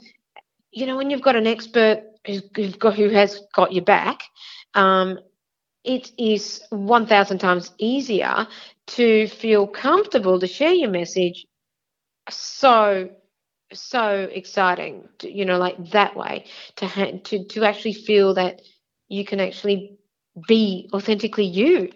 you 0.71 0.87
know, 0.87 0.97
when 0.97 1.11
you've 1.11 1.23
got 1.23 1.37
an 1.37 1.47
expert 1.47 2.03
got, 2.79 2.95
who 2.95 3.09
has 3.11 3.41
got 3.55 3.73
your 3.73 3.85
back, 3.85 4.23
um, 4.75 5.19
it 5.85 6.11
is 6.19 6.63
1,000 6.71 7.39
times 7.39 7.73
easier 7.79 8.47
to 8.87 9.29
feel 9.29 9.67
comfortable 9.67 10.41
to 10.41 10.47
share 10.47 10.73
your 10.73 10.91
message. 10.91 11.47
So 12.31 13.11
so 13.73 14.29
exciting, 14.33 15.09
to, 15.19 15.31
you 15.31 15.45
know, 15.45 15.59
like 15.59 15.91
that 15.91 16.17
way 16.17 16.47
to 16.77 16.87
ha- 16.87 17.19
to 17.25 17.45
to 17.47 17.65
actually 17.65 17.95
feel 17.95 18.35
that 18.35 18.63
you 19.09 19.25
can 19.25 19.41
actually 19.41 19.99
be 20.49 20.89
authentically 20.93 21.45
you. 21.45 21.93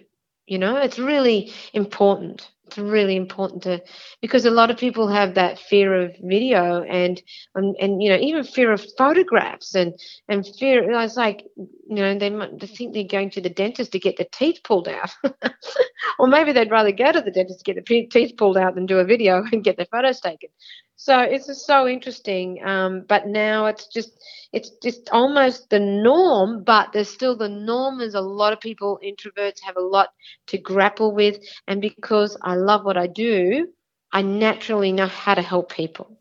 You 0.46 0.58
know, 0.58 0.76
it's 0.76 0.98
really 0.98 1.52
important 1.72 2.50
it's 2.68 2.78
really 2.78 3.16
important 3.16 3.62
to 3.62 3.82
because 4.20 4.44
a 4.44 4.50
lot 4.50 4.70
of 4.70 4.76
people 4.76 5.08
have 5.08 5.34
that 5.34 5.58
fear 5.58 5.94
of 6.02 6.14
video 6.22 6.82
and 6.82 7.20
and, 7.54 7.76
and 7.80 8.02
you 8.02 8.10
know 8.10 8.18
even 8.18 8.44
fear 8.44 8.72
of 8.72 8.84
photographs 8.96 9.74
and 9.74 9.94
and 10.28 10.46
fear 10.58 10.84
it's 11.00 11.16
like 11.16 11.44
you 11.56 11.96
know 11.96 12.18
they 12.18 12.30
might 12.30 12.60
think 12.60 12.92
they're 12.92 13.04
going 13.04 13.30
to 13.30 13.40
the 13.40 13.48
dentist 13.48 13.92
to 13.92 13.98
get 13.98 14.16
the 14.16 14.28
teeth 14.30 14.60
pulled 14.64 14.88
out. 14.88 15.10
Or 16.18 16.26
maybe 16.26 16.52
they'd 16.52 16.70
rather 16.70 16.92
go 16.92 17.12
to 17.12 17.20
the 17.20 17.30
dentist 17.30 17.60
to 17.60 17.72
get 17.72 17.84
the 17.84 18.06
teeth 18.06 18.36
pulled 18.36 18.56
out 18.56 18.74
than 18.74 18.86
do 18.86 18.98
a 18.98 19.04
video 19.04 19.44
and 19.52 19.62
get 19.64 19.76
their 19.76 19.86
photos 19.86 20.20
taken 20.20 20.50
so 20.98 21.20
it's 21.20 21.46
just 21.46 21.66
so 21.66 21.88
interesting 21.88 22.62
um, 22.62 23.04
but 23.08 23.26
now 23.26 23.64
it's 23.66 23.86
just 23.86 24.12
it's 24.52 24.70
just 24.82 25.10
almost 25.10 25.68
the 25.70 25.80
norm, 25.80 26.64
but 26.64 26.92
there's 26.92 27.10
still 27.10 27.36
the 27.36 27.48
norm 27.48 28.00
is 28.00 28.14
a 28.14 28.20
lot 28.20 28.52
of 28.52 28.60
people, 28.60 28.98
introverts, 29.04 29.60
have 29.62 29.76
a 29.76 29.82
lot 29.82 30.12
to 30.46 30.58
grapple 30.58 31.14
with. 31.14 31.38
And 31.66 31.80
because 31.80 32.36
I 32.42 32.54
love 32.54 32.84
what 32.84 32.96
I 32.96 33.06
do, 33.06 33.68
I 34.10 34.22
naturally 34.22 34.92
know 34.92 35.06
how 35.06 35.34
to 35.34 35.42
help 35.42 35.70
people. 35.70 36.18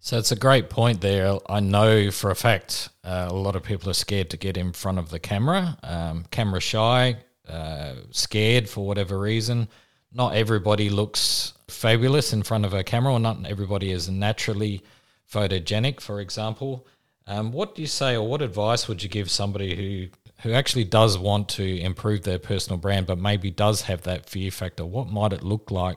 So 0.00 0.18
it's 0.18 0.32
a 0.32 0.36
great 0.36 0.70
point 0.70 1.00
there. 1.00 1.38
I 1.48 1.60
know 1.60 2.10
for 2.10 2.30
a 2.30 2.36
fact 2.36 2.90
uh, 3.04 3.26
a 3.28 3.34
lot 3.34 3.56
of 3.56 3.62
people 3.62 3.90
are 3.90 3.94
scared 3.94 4.30
to 4.30 4.36
get 4.36 4.56
in 4.56 4.72
front 4.72 4.98
of 4.98 5.10
the 5.10 5.18
camera, 5.18 5.78
um, 5.82 6.24
camera 6.30 6.60
shy, 6.60 7.16
uh, 7.48 7.94
scared 8.10 8.68
for 8.68 8.86
whatever 8.86 9.18
reason. 9.18 9.68
Not 10.14 10.34
everybody 10.34 10.90
looks 10.90 11.54
fabulous 11.68 12.32
in 12.32 12.42
front 12.42 12.64
of 12.64 12.72
a 12.72 12.84
camera, 12.84 13.12
or 13.12 13.20
not 13.20 13.44
everybody 13.46 13.90
is 13.90 14.08
naturally 14.08 14.82
photogenic, 15.30 16.00
for 16.00 16.20
example. 16.20 16.86
Um, 17.26 17.52
what 17.52 17.74
do 17.74 17.82
you 17.82 17.88
say, 17.88 18.16
or 18.16 18.26
what 18.26 18.42
advice 18.42 18.86
would 18.86 19.02
you 19.02 19.08
give 19.08 19.30
somebody 19.30 19.74
who 19.74 20.08
who 20.42 20.52
actually 20.52 20.84
does 20.84 21.16
want 21.16 21.48
to 21.48 21.78
improve 21.80 22.22
their 22.22 22.38
personal 22.38 22.78
brand, 22.78 23.06
but 23.06 23.18
maybe 23.18 23.50
does 23.50 23.82
have 23.82 24.02
that 24.02 24.28
fear 24.28 24.50
factor? 24.50 24.84
What 24.84 25.08
might 25.08 25.32
it 25.32 25.42
look 25.42 25.70
like, 25.70 25.96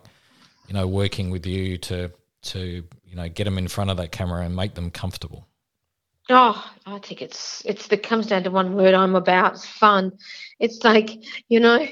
you 0.67 0.73
know, 0.73 0.87
working 0.87 1.29
with 1.29 1.45
you 1.45 1.77
to 1.79 2.11
to 2.43 2.83
you 3.05 3.15
know 3.15 3.27
get 3.29 3.43
them 3.43 3.57
in 3.57 3.67
front 3.67 3.89
of 3.89 3.97
that 3.97 4.11
camera 4.11 4.43
and 4.43 4.55
make 4.55 4.73
them 4.75 4.89
comfortable? 4.89 5.47
Oh, 6.29 6.71
I 6.85 6.99
think 6.99 7.21
it's 7.21 7.61
it's 7.65 7.91
it 7.91 8.03
comes 8.03 8.27
down 8.27 8.43
to 8.43 8.51
one 8.51 8.75
word. 8.75 8.93
I'm 8.93 9.15
about 9.15 9.53
it's 9.53 9.65
fun. 9.65 10.17
It's 10.59 10.83
like 10.83 11.23
you 11.49 11.59
know, 11.59 11.87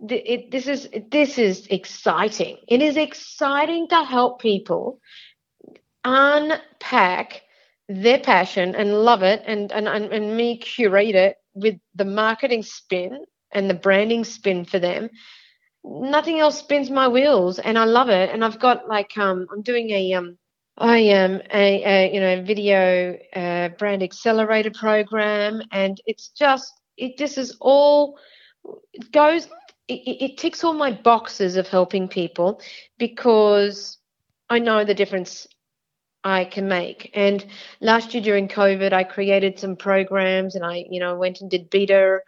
it, 0.00 0.50
this 0.50 0.66
is 0.66 0.88
this 1.10 1.38
is 1.38 1.66
exciting. 1.68 2.58
It 2.68 2.82
is 2.82 2.96
exciting 2.96 3.88
to 3.88 4.04
help 4.04 4.40
people 4.40 5.00
unpack 6.04 7.42
their 7.88 8.18
passion 8.18 8.74
and 8.74 9.02
love 9.02 9.22
it 9.22 9.42
and, 9.46 9.72
and, 9.72 9.88
and, 9.88 10.12
and 10.12 10.36
me 10.36 10.58
curate 10.58 11.14
it 11.14 11.36
with 11.54 11.78
the 11.94 12.04
marketing 12.04 12.62
spin 12.62 13.24
and 13.52 13.68
the 13.68 13.74
branding 13.74 14.24
spin 14.24 14.64
for 14.64 14.78
them 14.78 15.08
nothing 15.84 16.38
else 16.38 16.58
spins 16.58 16.90
my 16.90 17.08
wheels 17.08 17.58
and 17.58 17.78
i 17.78 17.84
love 17.84 18.10
it 18.10 18.30
and 18.30 18.44
i've 18.44 18.58
got 18.58 18.88
like 18.88 19.16
um 19.16 19.46
i'm 19.52 19.62
doing 19.62 19.90
a 19.90 20.12
um 20.12 20.36
i 20.76 20.98
am 20.98 21.40
a, 21.52 21.82
a 21.84 22.14
you 22.14 22.20
know 22.20 22.42
video 22.42 23.16
uh, 23.34 23.68
brand 23.78 24.02
accelerator 24.02 24.70
program 24.70 25.62
and 25.72 26.00
it's 26.04 26.28
just 26.28 26.72
it 26.98 27.16
this 27.16 27.38
is 27.38 27.56
all 27.60 28.18
it 28.92 29.10
goes 29.12 29.48
it, 29.88 30.30
it 30.30 30.36
ticks 30.38 30.62
all 30.64 30.74
my 30.74 30.92
boxes 30.92 31.56
of 31.56 31.66
helping 31.68 32.08
people 32.08 32.60
because 32.98 33.98
i 34.50 34.58
know 34.58 34.84
the 34.84 34.94
difference 34.94 35.46
I 36.24 36.44
can 36.44 36.68
make. 36.68 37.10
And 37.14 37.44
last 37.80 38.12
year 38.12 38.22
during 38.22 38.48
COVID, 38.48 38.92
I 38.92 39.04
created 39.04 39.58
some 39.58 39.76
programs 39.76 40.54
and 40.54 40.64
I, 40.64 40.84
you 40.90 41.00
know, 41.00 41.16
went 41.16 41.40
and 41.40 41.50
did 41.50 41.70
beta, 41.70 42.20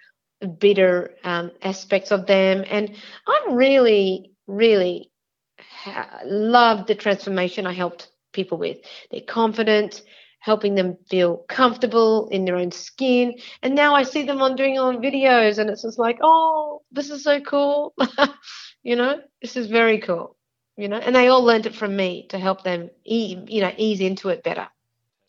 beta 0.59 1.11
um, 1.25 1.50
aspects 1.62 2.11
of 2.11 2.26
them. 2.26 2.64
And 2.69 2.95
I 3.26 3.47
really, 3.50 4.33
really 4.47 5.11
ha- 5.59 6.21
loved 6.25 6.87
the 6.87 6.95
transformation 6.95 7.67
I 7.67 7.73
helped 7.73 8.09
people 8.33 8.59
with. 8.59 8.79
They're 9.11 9.21
confident, 9.23 10.02
helping 10.40 10.75
them 10.75 10.97
feel 11.09 11.44
comfortable 11.49 12.28
in 12.28 12.44
their 12.44 12.56
own 12.56 12.73
skin. 12.73 13.35
And 13.62 13.75
now 13.75 13.94
I 13.94 14.02
see 14.02 14.25
them 14.25 14.42
on 14.42 14.56
doing 14.56 14.78
on 14.78 14.99
videos 14.99 15.59
and 15.59 15.70
it's 15.70 15.82
just 15.82 15.99
like, 15.99 16.18
oh, 16.23 16.82
this 16.90 17.11
is 17.11 17.23
so 17.23 17.40
cool. 17.40 17.94
you 18.82 18.97
know, 18.97 19.20
this 19.40 19.56
is 19.56 19.68
very 19.68 19.99
cool 20.00 20.37
you 20.80 20.88
know, 20.88 20.97
and 20.97 21.14
they 21.14 21.28
all 21.28 21.44
learned 21.44 21.66
it 21.66 21.75
from 21.75 21.94
me 21.94 22.26
to 22.30 22.38
help 22.38 22.64
them, 22.64 22.88
ease, 23.04 23.37
you 23.49 23.61
know, 23.61 23.70
ease 23.76 24.00
into 24.00 24.30
it 24.30 24.42
better. 24.42 24.66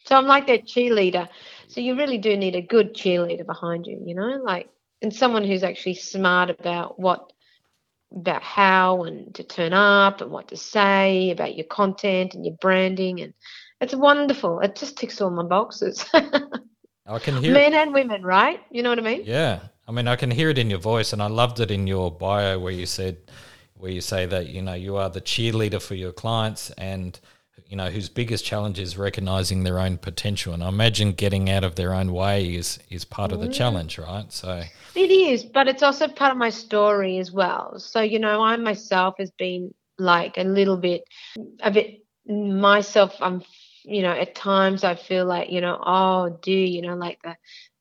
So 0.06 0.16
I'm 0.16 0.26
like 0.26 0.48
their 0.48 0.60
cheerleader. 0.60 1.28
So 1.68 1.82
you 1.82 1.98
really 1.98 2.18
do 2.18 2.38
need 2.38 2.56
a 2.56 2.62
good 2.62 2.96
cheerleader 2.96 3.46
behind 3.46 3.86
you, 3.86 4.02
you 4.06 4.16
know, 4.16 4.42
like, 4.42 4.70
and 5.02 5.14
someone 5.14 5.44
who's 5.44 5.64
actually 5.64 5.96
smart 5.96 6.50
about 6.50 6.98
what, 6.98 7.34
about 8.16 8.44
how 8.44 9.04
and 9.04 9.36
to 9.36 9.44
turn 9.44 9.74
up 9.74 10.22
and 10.22 10.32
what 10.32 10.48
to 10.48 10.58
say 10.58 11.32
about 11.32 11.58
your 11.58 11.68
content 11.68 12.34
and 12.34 12.46
your 12.46 12.56
branding. 12.56 13.20
And 13.20 13.34
it's 13.82 13.96
wonderful. 13.96 14.60
It 14.60 14.76
just 14.76 14.98
ticks 14.98 15.20
all 15.20 15.32
my 15.32 15.44
boxes. 15.44 16.06
I 16.14 17.20
can 17.20 17.44
hear 17.44 17.54
men 17.62 17.74
and 17.74 17.94
women, 17.94 18.24
right? 18.24 18.60
You 18.72 18.84
know 18.84 18.90
what 18.90 19.00
I 19.00 19.02
mean? 19.02 19.24
Yeah. 19.26 19.60
I 19.88 19.92
mean, 19.92 20.08
I 20.08 20.16
can 20.16 20.32
hear 20.32 20.50
it 20.50 20.58
in 20.58 20.70
your 20.70 20.80
voice, 20.80 21.12
and 21.12 21.22
I 21.22 21.28
loved 21.28 21.60
it 21.60 21.72
in 21.72 21.88
your 21.88 22.12
bio 22.12 22.60
where 22.60 22.72
you 22.72 22.86
said 22.86 23.18
where 23.82 23.92
you 23.92 24.00
say 24.00 24.28
that 24.28 24.48
you 24.48 24.62
know 24.62 24.76
you 24.76 24.96
are 24.96 25.10
the 25.10 25.20
cheerleader 25.20 25.82
for 25.82 25.96
your 25.96 26.12
clients 26.12 26.70
and 26.78 27.20
you 27.66 27.76
know 27.76 27.90
whose 27.90 28.10
biggest 28.10 28.46
challenge 28.46 28.78
is 28.78 28.96
recognizing 28.96 29.64
their 29.64 29.80
own 29.80 29.98
potential 29.98 30.54
and 30.54 30.64
i 30.64 30.68
imagine 30.68 31.12
getting 31.14 31.50
out 31.50 31.64
of 31.64 31.76
their 31.76 31.94
own 31.94 32.14
way 32.14 32.54
is 32.54 32.78
is 32.92 33.04
part 33.04 33.32
of 33.32 33.40
the 33.40 33.48
mm. 33.48 33.54
challenge 33.54 33.98
right 33.98 34.32
so 34.32 34.62
it 34.94 35.12
is 35.12 35.44
but 35.44 35.68
it's 35.68 35.82
also 35.82 36.08
part 36.08 36.32
of 36.32 36.38
my 36.38 36.50
story 36.52 37.18
as 37.18 37.32
well 37.32 37.80
so 37.80 38.02
you 38.02 38.20
know 38.20 38.44
i 38.44 38.56
myself 38.56 39.16
has 39.18 39.32
been 39.32 39.74
like 39.98 40.38
a 40.38 40.44
little 40.44 40.78
bit 40.78 41.04
a 41.64 41.72
bit 41.72 42.04
myself 42.28 43.16
i'm 43.20 43.42
you 43.84 44.02
know 44.02 44.12
at 44.12 44.36
times 44.36 44.84
i 44.84 44.96
feel 44.96 45.26
like 45.26 45.50
you 45.50 45.62
know 45.62 45.82
oh 45.86 46.38
do 46.42 46.52
you 46.52 46.82
know 46.82 46.96
like 46.96 47.20
the 47.24 47.36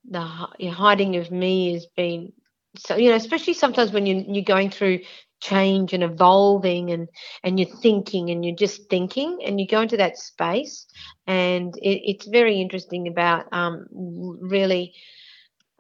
the 0.09 0.71
hiding 0.71 1.17
of 1.17 1.31
me 1.31 1.73
has 1.75 1.87
been 1.97 2.33
so 2.77 2.97
you 2.97 3.11
know 3.11 3.17
especially 3.17 3.55
sometimes 3.55 3.93
when 3.93 4.07
you 4.07 4.25
you're 4.29 4.45
going 4.45 4.71
through 4.71 5.01
change 5.41 5.93
and 5.93 6.03
evolving 6.03 6.91
and 6.91 7.09
and 7.43 7.59
you're 7.59 7.77
thinking 7.79 8.31
and 8.31 8.45
you're 8.45 8.55
just 8.55 8.89
thinking 8.91 9.39
and 9.45 9.59
you 9.61 9.67
go 9.67 9.81
into 9.81 9.97
that 9.97 10.19
space. 10.19 10.87
And 11.27 11.75
it, 11.79 12.03
it's 12.05 12.27
very 12.27 12.61
interesting 12.61 13.09
about 13.09 13.47
um, 13.53 13.87
really 13.93 14.95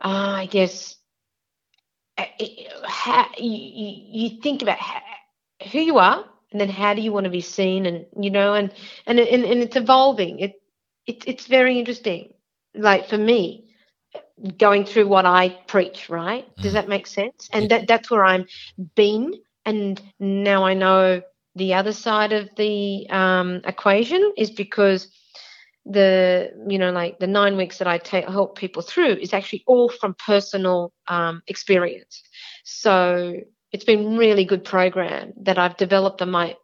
uh, 0.02 0.34
i 0.38 0.46
guess 0.46 0.96
uh, 2.18 2.24
how, 2.86 3.26
you, 3.38 4.30
you 4.30 4.40
think 4.42 4.62
about 4.62 4.78
how, 4.78 5.00
who 5.70 5.78
you 5.78 5.98
are 5.98 6.24
and 6.52 6.60
then 6.60 6.68
how 6.68 6.94
do 6.94 7.02
you 7.02 7.12
want 7.12 7.24
to 7.24 7.30
be 7.30 7.40
seen 7.40 7.86
and 7.86 8.06
you 8.20 8.30
know 8.30 8.54
and 8.54 8.72
and 9.06 9.18
and, 9.18 9.44
and 9.44 9.62
it's 9.62 9.76
evolving 9.76 10.40
it, 10.40 10.60
it 11.06 11.24
it's 11.26 11.46
very 11.46 11.78
interesting 11.78 12.32
like 12.74 13.08
for 13.08 13.18
me 13.18 13.66
going 14.58 14.84
through 14.84 15.06
what 15.06 15.26
I 15.26 15.50
preach, 15.66 16.08
right? 16.08 16.44
Does 16.56 16.72
mm. 16.72 16.74
that 16.74 16.88
make 16.88 17.06
sense? 17.06 17.48
And 17.52 17.70
that 17.70 17.86
that's 17.86 18.10
where 18.10 18.24
I'm 18.24 18.46
been 18.94 19.34
and 19.66 20.00
now 20.18 20.64
I 20.64 20.74
know 20.74 21.22
the 21.54 21.74
other 21.74 21.92
side 21.92 22.32
of 22.32 22.48
the 22.56 23.08
um, 23.10 23.60
equation 23.64 24.32
is 24.36 24.50
because 24.50 25.08
the 25.86 26.50
you 26.68 26.78
know 26.78 26.90
like 26.90 27.18
the 27.18 27.26
nine 27.26 27.56
weeks 27.56 27.78
that 27.78 27.88
I 27.88 27.98
take 27.98 28.28
help 28.28 28.56
people 28.56 28.82
through 28.82 29.14
is 29.14 29.32
actually 29.32 29.64
all 29.66 29.88
from 29.88 30.14
personal 30.24 30.92
um, 31.08 31.42
experience. 31.46 32.22
So 32.64 33.34
it's 33.72 33.84
been 33.84 34.16
really 34.16 34.44
good 34.44 34.64
program 34.64 35.32
that 35.42 35.58
I've 35.58 35.76
developed 35.76 36.22
on 36.22 36.30
my 36.30 36.56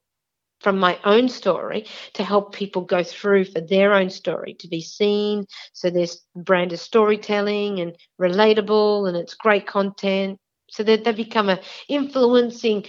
from 0.60 0.78
my 0.78 0.98
own 1.04 1.28
story 1.28 1.84
to 2.14 2.24
help 2.24 2.54
people 2.54 2.82
go 2.82 3.02
through 3.02 3.44
for 3.44 3.60
their 3.60 3.92
own 3.92 4.08
story 4.08 4.54
to 4.54 4.68
be 4.68 4.80
seen. 4.80 5.44
So 5.74 5.90
there's 5.90 6.22
brand 6.34 6.72
of 6.72 6.80
storytelling 6.80 7.80
and 7.80 7.94
relatable 8.18 9.06
and 9.06 9.16
it's 9.16 9.34
great 9.34 9.66
content 9.66 10.38
so 10.70 10.82
that 10.82 11.04
they 11.04 11.12
become 11.12 11.50
a 11.50 11.60
influencing 11.88 12.86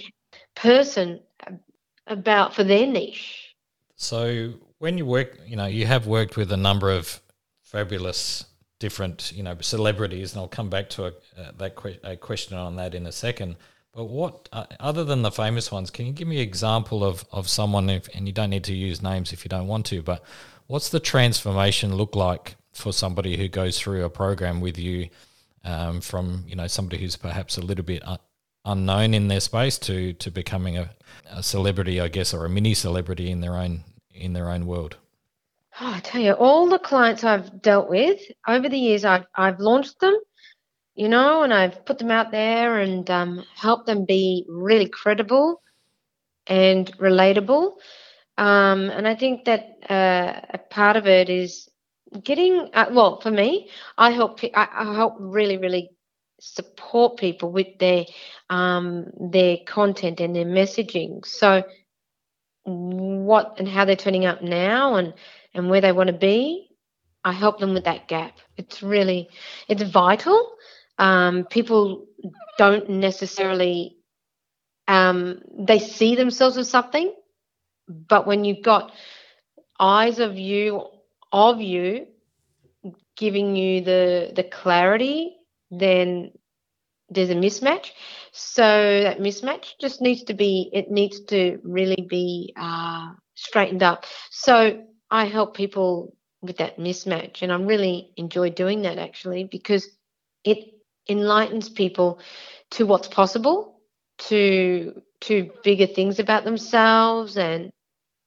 person 0.56 1.20
about 2.08 2.56
for 2.56 2.64
their 2.64 2.88
niche. 2.88 3.54
So 3.96 4.54
when 4.80 4.98
you 4.98 5.06
work, 5.06 5.38
you 5.46 5.56
know, 5.56 5.66
you 5.66 5.86
have 5.86 6.08
worked 6.08 6.38
with 6.38 6.52
a 6.52 6.58
number 6.58 6.90
of 6.90 7.22
fabulous 7.64 8.46
different, 8.80 9.32
you 9.34 9.44
know, 9.44 9.58
celebrities, 9.60 10.34
and 10.34 10.42
I'll 10.42 10.48
come 10.48 10.70
back 10.70 10.90
to 10.92 11.06
a, 11.06 11.08
uh, 11.38 11.52
that 11.58 11.76
que- 11.76 12.00
a 12.04 12.16
question 12.16 12.58
on 12.58 12.76
that 12.76 12.94
in 12.94 13.08
a 13.08 13.12
second. 13.12 13.56
But 13.98 14.10
what, 14.10 14.48
uh, 14.54 14.68
other 14.80 15.04
than 15.04 15.24
the 15.24 15.32
famous 15.32 15.72
ones, 15.72 15.90
can 15.90 16.06
you 16.06 16.14
give 16.14 16.28
me 16.28 16.36
an 16.36 16.44
example 16.44 17.04
of, 17.04 17.26
of 17.32 17.50
someone, 17.50 17.90
if, 17.90 18.08
and 18.14 18.28
you 18.28 18.32
don't 18.32 18.52
need 18.52 18.64
to 18.66 18.76
use 18.76 19.02
names 19.02 19.34
if 19.34 19.44
you 19.44 19.50
don't 19.50 19.66
want 19.66 19.88
to, 19.88 20.04
but 20.04 20.24
what's 20.68 20.90
the 20.90 21.00
transformation 21.00 21.96
look 21.96 22.16
like 22.16 22.58
for 22.74 22.94
somebody 22.94 23.38
who 23.38 23.48
goes 23.48 23.80
through 23.80 24.06
a 24.06 24.10
program 24.12 24.62
with 24.62 24.78
you 24.78 25.10
um, 25.64 26.00
from, 26.00 26.46
you 26.48 26.56
know, 26.56 26.68
somebody 26.68 27.02
who's 27.02 27.16
perhaps 27.16 27.58
a 27.58 27.62
little 27.62 27.84
bit 27.84 28.08
un- 28.08 28.20
unknown 28.66 29.16
in 29.16 29.30
their 29.30 29.40
space 29.40 29.80
to, 29.80 30.14
to 30.14 30.30
becoming 30.30 30.78
a, 30.78 30.92
a 31.32 31.42
celebrity, 31.42 32.00
I 32.00 32.08
guess, 32.08 32.36
or 32.36 32.46
a 32.46 32.50
mini 32.50 32.76
celebrity 32.76 33.32
in 33.32 33.42
their 33.42 33.58
own 33.58 33.84
in 34.14 34.34
their 34.34 34.52
own 34.52 34.68
world? 34.68 34.98
Oh, 35.82 35.94
I 35.96 36.02
tell 36.02 36.22
you, 36.22 36.34
all 36.34 36.70
the 36.70 36.78
clients 36.78 37.24
I've 37.24 37.64
dealt 37.64 37.90
with 37.90 38.22
over 38.48 38.70
the 38.70 38.78
years, 38.78 39.06
I've 39.06 39.26
I've 39.34 39.60
launched 39.60 40.00
them, 40.02 40.16
you 40.98 41.10
know, 41.10 41.44
and 41.44 41.54
I've 41.54 41.86
put 41.86 42.00
them 42.00 42.12
out 42.12 42.32
there 42.32 42.80
and 42.80 43.10
um, 43.12 43.46
helped 43.56 43.86
them 43.86 44.06
be 44.06 44.46
really 44.50 44.90
credible 44.90 45.62
and 46.48 46.88
relatable. 46.98 47.74
Um, 48.38 48.90
and 48.90 49.08
I 49.08 49.16
think 49.16 49.46
that 49.46 49.78
uh, 49.90 50.42
a 50.54 50.58
part 50.58 50.98
of 50.98 51.08
it 51.08 51.30
is 51.30 51.70
getting 52.24 52.70
uh, 52.74 52.88
well 52.92 53.22
for 53.22 53.32
me. 53.32 53.70
I 53.98 54.12
help 54.12 54.40
I, 54.56 54.68
I 54.74 54.96
help 54.96 55.16
really 55.20 55.58
really 55.58 55.90
support 56.40 57.18
people 57.18 57.52
with 57.52 57.80
their 57.80 58.06
um, 58.50 59.08
their 59.32 59.58
content 59.68 60.20
and 60.20 60.36
their 60.36 60.46
messaging. 60.46 61.26
So 61.26 61.64
what 62.68 63.56
and 63.60 63.68
how 63.68 63.86
they're 63.86 63.96
turning 63.96 64.26
up 64.26 64.42
now 64.42 64.96
and 64.96 65.14
and 65.54 65.70
where 65.70 65.82
they 65.82 65.92
want 65.94 66.08
to 66.08 66.14
be 66.14 66.68
i 67.24 67.32
help 67.32 67.60
them 67.60 67.74
with 67.74 67.86
that 67.86 68.08
gap 68.10 68.38
it's 68.58 68.84
really 68.84 69.30
it's 69.70 69.84
vital 69.84 70.52
um, 70.98 71.46
people 71.46 72.06
don't 72.58 72.90
necessarily 72.90 73.98
um, 74.88 75.42
they 75.60 75.80
see 75.80 76.16
themselves 76.16 76.58
as 76.58 76.70
something 76.70 77.14
but 77.88 78.28
when 78.28 78.44
you've 78.46 78.64
got 78.64 78.92
eyes 79.80 80.20
of 80.20 80.38
you 80.38 80.86
of 81.32 81.62
you 81.62 82.08
giving 83.16 83.56
you 83.56 83.82
the 83.82 84.32
the 84.36 84.44
clarity 84.44 85.36
then 85.72 86.32
there's 87.10 87.30
a 87.30 87.36
mismatch. 87.36 87.92
So 88.32 88.64
that 89.04 89.20
mismatch 89.20 89.74
just 89.80 90.02
needs 90.02 90.24
to 90.26 90.34
be, 90.34 90.70
it 90.74 90.92
needs 90.92 91.22
to 91.26 91.60
really 91.64 92.06
be 92.10 92.54
uh, 92.58 93.12
straightened 93.36 93.84
up. 93.84 94.06
So 94.30 94.84
I 95.10 95.26
help 95.26 95.56
people 95.56 96.16
with 96.42 96.58
that 96.58 96.78
mismatch, 96.78 97.42
and 97.42 97.52
I 97.52 97.56
really 97.58 98.12
enjoy 98.18 98.52
doing 98.52 98.84
that 98.84 98.98
actually 98.98 99.46
because 99.46 99.90
it 100.44 100.74
enlightens 101.10 101.70
people 101.70 102.20
to 102.72 102.86
what's 102.86 103.08
possible, 103.08 103.80
to 104.18 105.02
to 105.22 105.52
bigger 105.64 105.88
things 105.88 106.20
about 106.20 106.44
themselves, 106.44 107.38
and 107.38 107.72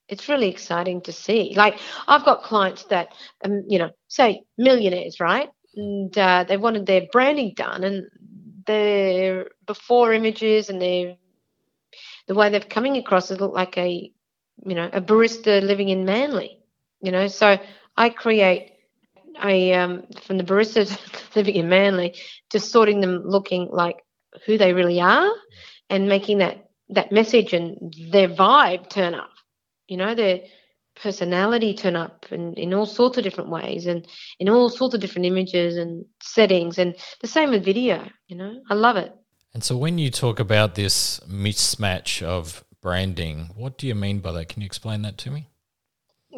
it's 0.08 0.28
really 0.28 0.48
exciting 0.48 1.00
to 1.02 1.12
see. 1.12 1.54
Like 1.56 1.78
I've 2.08 2.24
got 2.24 2.42
clients 2.42 2.84
that, 2.84 3.14
um, 3.44 3.64
you 3.68 3.78
know, 3.78 3.90
say 4.08 4.42
millionaires, 4.58 5.20
right? 5.20 5.48
And 5.76 6.16
uh, 6.18 6.44
they 6.48 6.56
wanted 6.56 6.86
their 6.86 7.02
branding 7.12 7.52
done, 7.56 7.84
and 7.84 8.06
their 8.66 9.48
before 9.66 10.12
images 10.12 10.68
and 10.68 10.80
their 10.80 11.16
the 12.26 12.34
way 12.34 12.50
they're 12.50 12.60
coming 12.60 12.96
across 12.96 13.30
it 13.30 13.40
look 13.40 13.54
like 13.54 13.76
a 13.78 14.12
you 14.64 14.74
know 14.74 14.90
a 14.92 15.00
barista 15.00 15.62
living 15.62 15.88
in 15.88 16.04
Manly. 16.04 16.58
You 17.02 17.12
know, 17.12 17.28
so 17.28 17.58
I 17.96 18.10
create 18.10 18.72
a 19.44 19.74
um, 19.74 20.04
from 20.22 20.38
the 20.38 20.44
baristas 20.44 20.96
living 21.36 21.54
in 21.54 21.68
Manly 21.68 22.14
to 22.50 22.60
sorting 22.60 23.00
them 23.00 23.22
looking 23.24 23.68
like 23.70 23.96
who 24.46 24.58
they 24.58 24.72
really 24.72 25.00
are 25.00 25.30
and 25.88 26.08
making 26.08 26.38
that 26.38 26.70
that 26.90 27.12
message 27.12 27.52
and 27.52 27.94
their 28.10 28.28
vibe 28.28 28.88
turn 28.88 29.14
up. 29.14 29.30
You 29.86 29.96
know, 29.96 30.14
their 30.14 30.40
personality 31.02 31.74
turn 31.74 31.96
up 31.96 32.26
in, 32.30 32.54
in 32.54 32.74
all 32.74 32.86
sorts 32.86 33.16
of 33.16 33.24
different 33.24 33.50
ways 33.50 33.86
and 33.86 34.06
in 34.38 34.48
all 34.48 34.68
sorts 34.68 34.94
of 34.94 35.00
different 35.00 35.26
images 35.26 35.76
and 35.76 36.04
settings 36.22 36.78
and 36.78 36.94
the 37.20 37.26
same 37.26 37.50
with 37.50 37.64
video 37.64 38.06
you 38.28 38.36
know. 38.36 38.60
I 38.68 38.74
love 38.74 38.96
it. 38.96 39.14
And 39.54 39.64
so 39.64 39.76
when 39.76 39.98
you 39.98 40.10
talk 40.10 40.38
about 40.38 40.74
this 40.74 41.20
mismatch 41.20 42.22
of 42.22 42.64
branding 42.82 43.50
what 43.56 43.78
do 43.78 43.86
you 43.86 43.94
mean 43.94 44.20
by 44.20 44.32
that? 44.32 44.48
Can 44.48 44.62
you 44.62 44.66
explain 44.66 45.02
that 45.02 45.16
to 45.18 45.30
me 45.30 45.49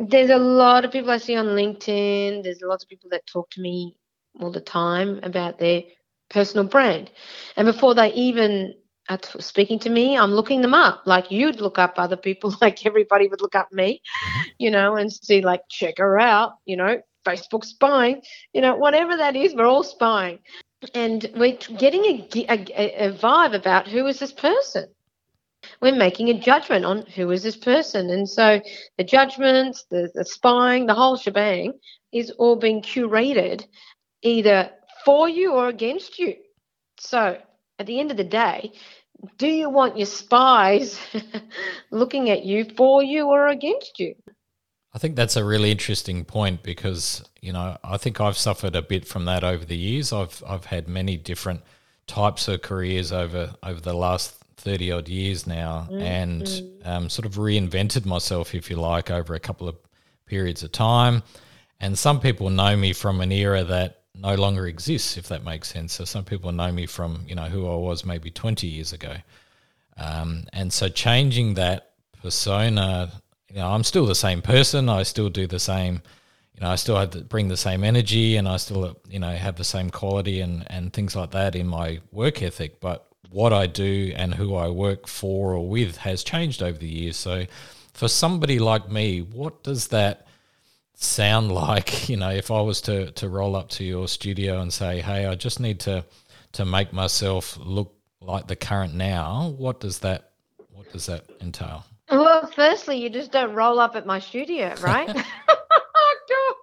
there's 0.01 0.31
a 0.31 0.39
lot 0.39 0.85
of 0.85 0.91
people 0.91 1.11
i 1.11 1.19
see 1.19 1.37
on 1.37 1.47
linkedin 1.47 2.43
there's 2.43 2.63
lots 2.63 2.85
of 2.85 2.89
people 2.89 3.11
that 3.11 3.27
talk 3.27 3.51
to 3.51 3.61
me 3.61 3.97
all 4.41 4.51
the 4.51 4.61
time 4.61 5.21
about 5.23 5.59
their 5.59 5.83
personal 6.31 6.67
brand 6.67 7.11
and 7.57 7.67
before 7.67 7.95
they 7.95 8.13
even 8.15 8.75
are 9.09 9.19
speaking 9.41 9.79
to 9.81 9.91
me, 9.91 10.17
I'm 10.17 10.33
looking 10.33 10.63
them 10.63 10.75
up 10.75 11.03
like 11.07 11.31
you'd 11.31 11.61
look 11.61 11.79
up 11.79 11.95
other 11.97 12.17
people, 12.17 12.55
like 12.61 12.85
everybody 12.87 13.29
would 13.29 13.41
look 13.41 13.55
up 13.55 13.73
me, 13.73 14.01
mm-hmm. 14.27 14.49
you 14.59 14.71
know, 14.71 14.97
and 14.97 15.13
see, 15.13 15.41
like, 15.41 15.63
check 15.69 15.99
her 15.99 16.19
out, 16.19 16.53
you 16.65 16.77
know, 16.77 17.01
Facebook 17.27 17.65
spying, 17.65 18.23
you 18.53 18.61
know, 18.61 18.77
whatever 18.77 19.17
that 19.17 19.37
is, 19.37 19.55
we're 19.55 19.67
all 19.67 19.85
spying. 19.85 20.39
And 20.95 21.31
we're 21.37 21.57
getting 21.79 22.05
a, 22.05 22.29
a, 22.49 23.09
a 23.09 23.13
vibe 23.13 23.55
about 23.55 23.87
who 23.87 24.07
is 24.07 24.19
this 24.19 24.33
person. 24.33 24.87
We're 25.83 25.95
making 25.95 26.29
a 26.31 26.39
judgment 26.39 26.85
on 26.85 27.05
who 27.07 27.31
is 27.33 27.43
this 27.43 27.57
person. 27.57 28.09
And 28.09 28.29
so 28.29 28.61
the 28.97 29.05
judgments, 29.05 29.85
the, 29.91 30.11
the 30.15 30.25
spying, 30.25 30.87
the 30.87 30.95
whole 30.95 31.17
shebang 31.17 31.73
is 32.13 32.31
all 32.31 32.57
being 32.57 32.83
curated 32.83 33.67
either 34.23 34.71
for 35.05 35.29
you 35.29 35.53
or 35.53 35.69
against 35.69 36.21
you. 36.21 36.37
So 36.99 37.37
at 37.81 37.87
the 37.87 37.99
end 37.99 38.13
of 38.13 38.17
the 38.17 38.25
day, 38.25 38.73
do 39.39 39.49
you 39.49 39.69
want 39.69 39.99
your 39.99 40.07
spies 40.07 41.01
looking 41.91 42.31
at 42.31 42.45
you 42.45 42.65
for 42.77 43.03
you 43.03 43.27
or 43.27 43.49
against 43.49 43.99
you? 43.99 44.15
I 44.95 44.99
think 44.99 45.17
that's 45.17 45.37
a 45.37 45.45
really 45.45 45.71
interesting 45.71 46.25
point 46.25 46.63
because 46.63 47.25
you 47.41 47.53
know 47.53 47.79
I 47.83 47.97
think 47.97 48.21
I've 48.21 48.37
suffered 48.37 48.77
a 48.77 48.83
bit 48.83 49.07
from 49.07 49.25
that 49.25 49.43
over 49.43 49.65
the 49.65 49.77
years. 49.77 50.13
I've 50.13 50.43
I've 50.47 50.67
had 50.67 50.87
many 50.87 51.17
different 51.17 51.63
types 52.07 52.47
of 52.47 52.63
careers 52.63 53.11
over 53.11 53.55
over 53.63 53.81
the 53.81 53.95
last 53.95 54.42
thirty 54.63 54.91
odd 54.93 55.09
years 55.09 55.47
now, 55.47 55.89
mm-hmm. 55.91 56.01
and 56.01 56.63
um, 56.85 57.09
sort 57.09 57.27
of 57.27 57.35
reinvented 57.35 58.07
myself, 58.07 58.55
if 58.55 58.71
you 58.71 58.77
like, 58.77 59.11
over 59.11 59.35
a 59.35 59.41
couple 59.41 59.69
of 59.69 59.77
periods 60.27 60.63
of 60.63 60.73
time. 60.73 61.23
And 61.81 61.99
some 61.99 62.21
people 62.21 62.49
know 62.49 62.77
me 62.77 62.93
from 62.93 63.21
an 63.21 63.33
era 63.33 63.65
that 63.65 64.03
no 64.15 64.35
longer 64.35 64.67
exists, 64.67 65.17
if 65.17 65.29
that 65.29 65.45
makes 65.45 65.69
sense. 65.69 65.93
So 65.95 66.05
some 66.05 66.25
people 66.25 66.53
know 66.53 66.71
me 66.71 66.87
from 66.87 67.25
you 67.27 67.35
know 67.35 67.45
who 67.45 67.67
I 67.71 67.77
was 67.77 68.05
maybe 68.05 68.31
twenty 68.31 68.69
years 68.69 68.93
ago, 68.93 69.17
um, 69.97 70.45
and 70.53 70.73
so 70.73 70.89
changing 70.89 71.55
that 71.55 71.93
persona, 72.23 73.11
you 73.49 73.57
know, 73.57 73.69
I'm 73.69 73.85
still 73.85 74.07
the 74.07 74.15
same 74.15 74.43
person. 74.43 74.89
I 74.89 75.03
still 75.03 75.29
do 75.29 75.47
the 75.47 75.59
same, 75.59 76.03
you 76.55 76.61
know, 76.61 76.71
I 76.71 76.77
still 76.77 76.97
have 76.97 77.11
to 77.11 77.23
bring 77.23 77.49
the 77.49 77.57
same 77.57 77.83
energy, 77.85 78.37
and 78.37 78.49
I 78.49 78.59
still 78.59 78.97
you 79.09 79.19
know 79.19 79.31
have 79.31 79.57
the 79.57 79.65
same 79.65 79.91
quality 79.91 80.41
and 80.41 80.65
and 80.71 80.93
things 80.93 81.17
like 81.17 81.33
that 81.33 81.57
in 81.57 81.67
my 81.67 82.01
work 82.13 82.43
ethic. 82.43 82.81
But 82.81 83.12
what 83.33 83.53
I 83.53 83.67
do 83.67 84.13
and 84.15 84.35
who 84.35 84.55
I 84.55 84.69
work 84.69 85.07
for 85.07 85.55
or 85.55 85.67
with 85.69 85.97
has 85.99 86.23
changed 86.23 86.63
over 86.63 86.79
the 86.79 86.89
years. 86.89 87.17
So 87.17 87.47
for 87.95 88.09
somebody 88.09 88.59
like 88.59 88.91
me, 88.91 89.21
what 89.21 89.63
does 89.63 89.89
that 89.89 90.27
sound 90.95 91.53
like? 91.53 92.09
You 92.09 92.17
know, 92.17 92.31
if 92.31 92.51
I 92.51 92.61
was 92.61 92.81
to 92.83 93.11
to 93.13 93.29
roll 93.29 93.57
up 93.57 93.69
to 93.71 93.85
your 93.85 94.09
studio 94.09 94.61
and 94.61 94.73
say, 94.73 95.01
"Hey, 95.01 95.27
I 95.27 95.35
just 95.35 95.61
need 95.61 95.81
to 95.81 96.05
to 96.53 96.65
make 96.65 96.93
myself 96.93 97.59
look 97.61 97.95
like 98.21 98.47
the 98.47 98.57
current 98.57 98.95
now," 98.95 99.55
what 99.57 99.81
does 99.81 99.99
that 100.01 100.33
what 100.73 100.91
does 100.93 101.07
that 101.07 101.25
entail? 101.41 101.85
Well, 102.11 102.47
firstly, 102.55 102.99
you 102.99 103.09
just 103.09 103.33
don't 103.33 103.55
roll 103.55 103.81
up 103.81 103.97
at 103.97 104.05
my 104.05 104.19
studio, 104.19 104.75
right? 104.81 105.09
Oh, 106.35 106.55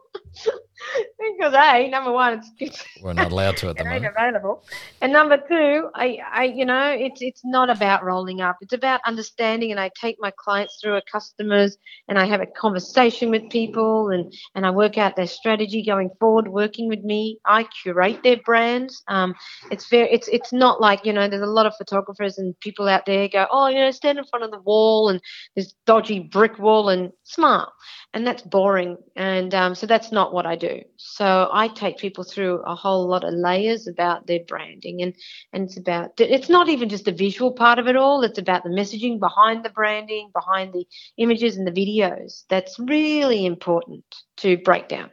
because 1.49 1.85
a 1.85 1.89
number 1.89 2.11
one, 2.11 2.41
it's 2.59 2.83
we're 3.01 3.13
not 3.13 3.31
allowed 3.31 3.57
to 3.57 3.69
at 3.69 3.77
the 3.77 3.83
moment. 3.85 4.05
Available, 4.05 4.63
and 5.01 5.11
number 5.11 5.37
two, 5.37 5.89
I, 5.95 6.19
I, 6.31 6.43
you 6.45 6.65
know, 6.65 6.87
it's 6.87 7.21
it's 7.21 7.41
not 7.43 7.69
about 7.69 8.03
rolling 8.03 8.41
up. 8.41 8.57
It's 8.61 8.73
about 8.73 9.01
understanding, 9.05 9.71
and 9.71 9.79
I 9.79 9.91
take 9.99 10.17
my 10.19 10.31
clients 10.37 10.79
through 10.81 10.95
a 10.95 11.01
customers, 11.11 11.77
and 12.07 12.19
I 12.19 12.25
have 12.25 12.41
a 12.41 12.45
conversation 12.45 13.29
with 13.29 13.49
people, 13.49 14.09
and 14.09 14.31
and 14.55 14.65
I 14.65 14.71
work 14.71 14.97
out 14.97 15.15
their 15.15 15.27
strategy 15.27 15.83
going 15.83 16.09
forward. 16.19 16.47
Working 16.47 16.87
with 16.87 17.03
me, 17.03 17.39
I 17.45 17.65
curate 17.81 18.21
their 18.23 18.37
brands. 18.37 19.03
Um, 19.07 19.35
it's 19.71 19.89
very, 19.89 20.11
it's 20.11 20.27
it's 20.27 20.53
not 20.53 20.81
like 20.81 21.05
you 21.05 21.13
know, 21.13 21.27
there's 21.27 21.41
a 21.41 21.45
lot 21.45 21.65
of 21.65 21.73
photographers 21.77 22.37
and 22.37 22.59
people 22.59 22.87
out 22.87 23.05
there 23.05 23.27
go, 23.27 23.47
oh, 23.51 23.67
you 23.67 23.79
know, 23.79 23.91
stand 23.91 24.17
in 24.17 24.25
front 24.25 24.45
of 24.45 24.51
the 24.51 24.61
wall 24.61 25.09
and 25.09 25.21
this 25.55 25.73
dodgy 25.85 26.19
brick 26.19 26.59
wall 26.59 26.89
and 26.89 27.11
smile. 27.23 27.71
And 28.13 28.25
that's 28.25 28.41
boring. 28.41 28.97
And 29.15 29.53
um, 29.53 29.75
so 29.75 29.85
that's 29.85 30.11
not 30.11 30.33
what 30.33 30.45
I 30.45 30.55
do. 30.55 30.81
So 30.97 31.49
I 31.51 31.67
take 31.67 31.97
people 31.97 32.23
through 32.23 32.61
a 32.63 32.75
whole 32.75 33.07
lot 33.07 33.23
of 33.23 33.33
layers 33.33 33.87
about 33.87 34.25
their 34.25 34.39
branding, 34.47 35.01
and 35.01 35.13
and 35.53 35.65
it's 35.65 35.77
about 35.77 36.19
it's 36.19 36.49
not 36.49 36.69
even 36.69 36.89
just 36.89 37.05
the 37.05 37.11
visual 37.11 37.51
part 37.51 37.79
of 37.79 37.87
it 37.87 37.95
all. 37.95 38.23
It's 38.23 38.39
about 38.39 38.63
the 38.63 38.69
messaging 38.69 39.19
behind 39.19 39.63
the 39.63 39.69
branding, 39.69 40.31
behind 40.33 40.73
the 40.73 40.85
images 41.17 41.57
and 41.57 41.67
the 41.67 41.71
videos. 41.71 42.43
That's 42.49 42.79
really 42.79 43.45
important 43.45 44.03
to 44.37 44.57
break 44.57 44.87
down. 44.87 45.11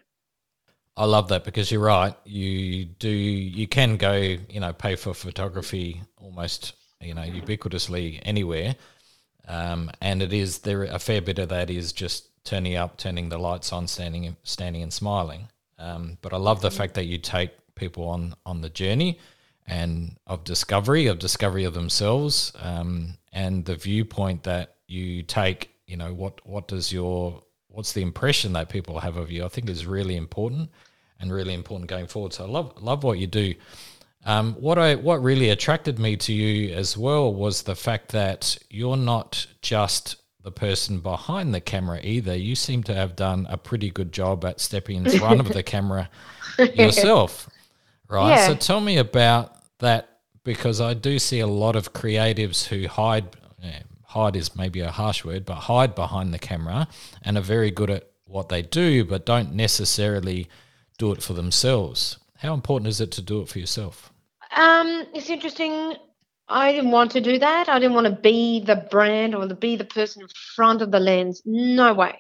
I 0.97 1.05
love 1.05 1.29
that 1.29 1.45
because 1.45 1.71
you're 1.71 1.83
right. 1.83 2.15
You 2.25 2.87
do 2.87 3.11
you 3.11 3.69
can 3.69 3.99
go, 3.99 4.15
you 4.15 4.61
know, 4.61 4.73
pay 4.73 4.97
for 4.97 5.13
photography 5.13 6.03
almost, 6.17 6.75
you 7.03 7.13
know, 7.13 7.23
ubiquitously 7.23 8.21
anywhere. 8.23 8.77
Um, 9.49 9.91
and 10.01 10.23
it 10.23 10.33
is 10.33 10.61
there 10.61 10.85
a 10.85 10.99
fair 10.99 11.21
bit 11.21 11.39
of 11.39 11.51
that 11.51 11.71
is 11.71 11.93
just 11.93 12.31
turning 12.47 12.77
up, 12.77 12.97
turning 12.97 13.29
the 13.29 13.39
lights 13.39 13.73
on, 13.73 13.87
standing 13.87 14.37
standing 14.45 14.83
and 14.83 14.93
smiling. 14.93 15.49
Um, 15.79 16.17
but 16.23 16.33
I 16.33 16.39
love 16.39 16.63
the 16.63 16.71
fact 16.71 16.95
that 16.95 17.05
you 17.05 17.19
take 17.19 17.51
people 17.75 18.09
on 18.09 18.35
on 18.47 18.63
the 18.63 18.71
journey 18.71 19.19
and 19.67 20.17
of 20.27 20.45
discovery, 20.45 21.07
of 21.07 21.19
discovery 21.19 21.65
of 21.65 21.75
themselves, 21.75 22.53
um, 22.61 23.19
and 23.33 23.65
the 23.65 23.77
viewpoint 23.77 24.45
that 24.45 24.77
you 24.87 25.23
take. 25.23 25.71
You 25.87 25.97
know 25.97 26.15
what 26.15 26.41
what 26.47 26.69
does 26.69 26.93
your 26.93 27.43
what's 27.69 27.93
the 27.93 28.03
impression 28.03 28.55
that 28.55 28.71
people 28.71 29.01
have 29.01 29.17
of 29.17 29.31
you? 29.31 29.45
I 29.45 29.49
think 29.49 29.69
is 29.69 29.87
really 29.87 30.17
important 30.17 30.71
and 31.21 31.33
really 31.33 31.55
important 31.55 31.91
going 31.91 32.07
forward. 32.07 32.33
So 32.33 32.45
I 32.45 32.49
love 32.49 32.83
love 32.83 33.05
what 33.05 33.19
you 33.19 33.27
do. 33.27 33.55
Um, 34.25 34.55
what 34.55 34.79
I 34.79 34.95
what 34.97 35.23
really 35.23 35.51
attracted 35.51 35.99
me 35.99 36.17
to 36.17 36.33
you 36.33 36.75
as 36.75 36.97
well 36.97 37.33
was 37.33 37.63
the 37.63 37.77
fact 37.77 38.13
that 38.13 38.59
you're 38.71 38.97
not 38.97 39.47
just 39.63 40.17
the 40.47 40.53
person 40.53 41.01
behind 41.01 41.53
the 41.53 41.61
camera 41.61 41.99
either. 42.05 42.37
You 42.37 42.55
seem 42.55 42.85
to 42.85 42.95
have 42.95 43.17
done 43.17 43.49
a 43.51 43.59
pretty 43.59 43.91
good 43.91 44.13
job 44.13 44.45
at 44.45 44.61
stepping 44.61 45.05
in 45.05 45.19
front 45.19 45.41
of 45.41 45.49
the 45.49 45.63
camera 45.75 46.09
yourself, 46.57 47.51
right? 48.09 48.29
Yeah. 48.29 48.47
So 48.47 48.55
tell 48.55 48.81
me 48.81 48.99
about 48.99 49.57
that 49.81 50.21
because 50.45 50.81
I 50.81 50.95
do 50.95 51.19
see 51.19 51.41
a 51.41 51.49
lot 51.49 51.75
of 51.75 51.93
creatives 51.93 52.65
who 52.65 52.87
hide. 52.87 53.25
hide 54.05 54.37
is 54.37 54.55
maybe 54.55 54.83
a 54.83 54.91
harsh 54.93 55.25
word, 55.25 55.45
but 55.45 55.57
hide 55.57 55.97
behind 55.97 56.33
the 56.33 56.39
camera 56.39 56.87
and 57.23 57.37
are 57.37 57.41
very 57.41 57.73
good 57.73 57.91
at 57.91 58.09
what 58.27 58.49
they 58.49 58.63
do, 58.63 59.05
but 59.05 59.27
don't 59.27 59.53
necessarily 59.53 60.47
do 60.97 61.11
it 61.11 61.25
for 61.25 61.33
themselves. 61.33 62.19
How 62.37 62.55
important 62.55 62.87
is 62.87 63.01
it 63.01 63.11
to 63.13 63.21
do 63.21 63.41
it 63.41 63.49
for 63.49 63.59
yourself? 63.59 64.13
Um, 64.57 65.07
it's 65.13 65.29
interesting. 65.29 65.97
I 66.49 66.73
didn't 66.73 66.93
want 66.93 67.13
to 67.13 67.21
do 67.21 67.39
that. 67.39 67.69
I 67.69 67.79
didn't 67.79 67.95
want 67.95 68.07
to 68.07 68.13
be 68.13 68.61
the 68.61 68.77
brand 68.77 69.35
or 69.35 69.47
be 69.49 69.77
the 69.77 69.85
person 69.85 70.23
in 70.23 70.29
front 70.55 70.83
of 70.83 70.91
the 70.91 71.01
lens. 71.01 71.43
No 71.45 71.95
way. 71.95 72.19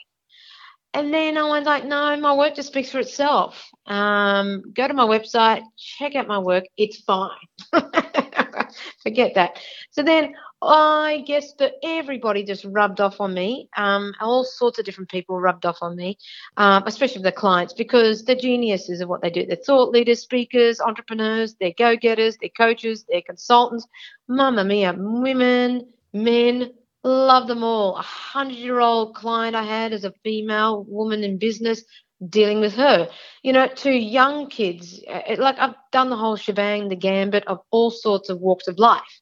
And 0.95 1.13
then 1.13 1.37
I 1.37 1.43
was 1.43 1.67
like, 1.67 1.85
no, 1.85 2.17
my 2.17 2.35
work 2.35 2.55
just 2.55 2.69
speaks 2.69 2.91
for 2.91 3.01
itself. 3.01 3.69
Um, 3.87 4.63
go 4.73 4.89
to 4.89 4.95
my 4.95 5.05
website, 5.05 5.63
check 5.77 6.15
out 6.17 6.27
my 6.27 6.39
work. 6.39 6.65
It's 6.77 7.03
fine. 7.03 7.31
Forget 9.03 9.35
that. 9.35 9.61
So 9.91 10.03
then 10.03 10.35
I 10.63 11.23
guess 11.27 11.53
that 11.55 11.75
everybody 11.83 12.43
just 12.43 12.65
rubbed 12.65 13.01
off 13.01 13.21
on 13.21 13.35
me. 13.35 13.69
Um, 13.77 14.15
all 14.21 14.43
sorts 14.45 14.79
of 14.79 14.85
different 14.85 15.11
people 15.11 15.39
rubbed 15.39 15.67
off 15.67 15.79
on 15.83 15.97
me, 15.97 16.17
um, 16.57 16.85
especially 16.87 17.23
the 17.23 17.33
clients, 17.33 17.75
because 17.75 18.25
they're 18.25 18.37
geniuses 18.37 19.01
of 19.01 19.09
what 19.09 19.21
they 19.23 19.31
do. 19.31 19.45
They're 19.47 19.57
thought 19.57 19.91
leaders, 19.91 20.21
speakers, 20.21 20.81
entrepreneurs, 20.81 21.55
they're 21.61 21.75
go 21.77 21.97
getters, 21.97 22.39
they're 22.41 22.51
coaches, 22.57 23.05
they're 23.09 23.23
consultants. 23.23 23.87
Mamma 24.29 24.65
mia, 24.65 24.95
women, 24.97 25.93
men, 26.13 26.73
love 27.05 27.49
them 27.49 27.63
all. 27.63 27.97
A 27.97 28.03
hundred 28.03 28.57
year 28.57 28.81
old 28.81 29.15
client 29.15 29.55
I 29.55 29.63
had 29.63 29.93
as 29.93 30.05
a 30.05 30.15
female 30.25 30.85
woman 30.89 31.23
in 31.23 31.39
business 31.39 31.85
dealing 32.29 32.61
with 32.61 32.73
her. 32.75 33.09
You 33.43 33.53
know, 33.53 33.69
to 33.69 33.91
young 33.91 34.49
kids, 34.49 35.01
uh, 35.09 35.37
like 35.39 35.57
I've 35.59 35.75
done 35.93 36.09
the 36.11 36.17
whole 36.17 36.37
shebang, 36.37 36.89
the 36.89 36.97
gambit 36.97 37.47
of 37.47 37.61
all 37.71 37.91
sorts 37.91 38.31
of 38.31 38.41
walks 38.41 38.69
of 38.69 38.79
life. 38.79 39.21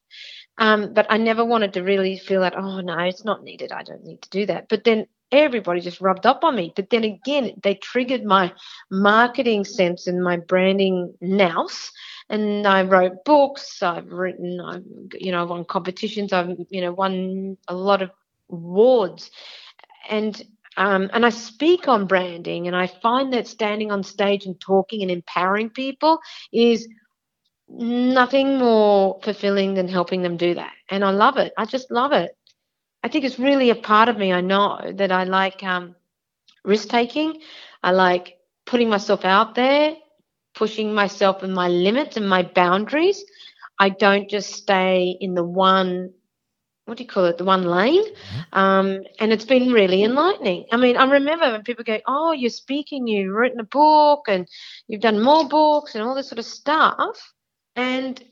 Um, 0.57 0.93
but 0.93 1.07
I 1.09 1.17
never 1.17 1.43
wanted 1.43 1.73
to 1.73 1.83
really 1.83 2.17
feel 2.17 2.41
that, 2.41 2.57
oh, 2.57 2.79
no, 2.79 2.97
it's 2.99 3.25
not 3.25 3.43
needed. 3.43 3.71
I 3.71 3.83
don't 3.83 4.03
need 4.03 4.21
to 4.21 4.29
do 4.29 4.45
that. 4.45 4.69
But 4.69 4.83
then 4.83 5.07
everybody 5.31 5.81
just 5.81 6.01
rubbed 6.01 6.25
up 6.25 6.43
on 6.43 6.55
me. 6.55 6.71
But 6.75 6.89
then 6.89 7.03
again, 7.03 7.51
they 7.61 7.75
triggered 7.75 8.23
my 8.23 8.53
marketing 8.89 9.65
sense 9.65 10.07
and 10.07 10.23
my 10.23 10.37
branding 10.37 11.13
nous. 11.21 11.91
And 12.29 12.65
I 12.65 12.83
wrote 12.83 13.25
books. 13.25 13.83
I've 13.83 14.11
written, 14.11 14.59
I've, 14.61 14.83
you 15.19 15.31
know, 15.31 15.45
won 15.45 15.65
competitions. 15.65 16.31
I've, 16.31 16.55
you 16.69 16.81
know, 16.81 16.93
won 16.93 17.57
a 17.67 17.75
lot 17.75 18.01
of 18.01 18.11
awards. 18.49 19.29
And 20.09 20.41
um, 20.77 21.09
and 21.13 21.25
I 21.25 21.29
speak 21.29 21.87
on 21.87 22.05
branding, 22.05 22.67
and 22.67 22.75
I 22.75 22.87
find 22.87 23.31
that 23.31 23.47
standing 23.47 23.91
on 23.93 24.03
stage 24.03 24.45
and 24.45 24.59
talking 24.59 25.01
and 25.01 25.09
empowering 25.09 25.69
people 25.69 26.19
is 26.51 26.85
nothing 27.67 28.57
more 28.57 29.19
fulfilling 29.23 29.73
than 29.73 29.87
helping 29.87 30.21
them 30.21 30.37
do 30.37 30.53
that. 30.55 30.73
And 30.89 31.03
I 31.03 31.11
love 31.11 31.37
it. 31.37 31.53
I 31.57 31.65
just 31.65 31.91
love 31.91 32.11
it. 32.11 32.37
I 33.03 33.07
think 33.07 33.25
it's 33.25 33.39
really 33.39 33.69
a 33.69 33.75
part 33.75 34.09
of 34.09 34.17
me. 34.17 34.33
I 34.33 34.41
know 34.41 34.79
that 34.95 35.11
I 35.11 35.23
like 35.25 35.63
um, 35.63 35.95
risk 36.63 36.89
taking. 36.89 37.41
I 37.83 37.91
like 37.91 38.37
putting 38.65 38.89
myself 38.89 39.25
out 39.25 39.55
there, 39.55 39.95
pushing 40.55 40.93
myself 40.93 41.43
and 41.43 41.53
my 41.53 41.67
limits 41.67 42.17
and 42.17 42.27
my 42.27 42.43
boundaries. 42.43 43.23
I 43.77 43.89
don't 43.89 44.29
just 44.29 44.53
stay 44.53 45.15
in 45.19 45.35
the 45.35 45.43
one, 45.43 46.13
what 46.85 46.97
do 46.97 47.03
you 47.03 47.09
call 47.09 47.25
it, 47.25 47.37
the 47.37 47.43
one 47.43 47.65
lane. 47.65 48.03
Mm-hmm. 48.03 48.59
Um, 48.59 49.03
and 49.19 49.31
it's 49.33 49.45
been 49.45 49.71
really 49.71 50.03
enlightening. 50.03 50.65
I 50.71 50.77
mean, 50.77 50.97
I 50.97 51.03
remember 51.05 51.51
when 51.51 51.63
people 51.63 51.83
go, 51.83 51.99
oh, 52.07 52.31
you're 52.31 52.49
speaking, 52.49 53.07
you've 53.07 53.35
written 53.35 53.59
a 53.59 53.65
book 53.65 54.25
and 54.27 54.47
you've 54.87 55.01
done 55.01 55.21
more 55.21 55.47
books 55.47 55.93
and 55.93 56.03
all 56.03 56.15
this 56.15 56.29
sort 56.29 56.39
of 56.39 56.45
stuff. 56.45 57.33
And 57.75 58.23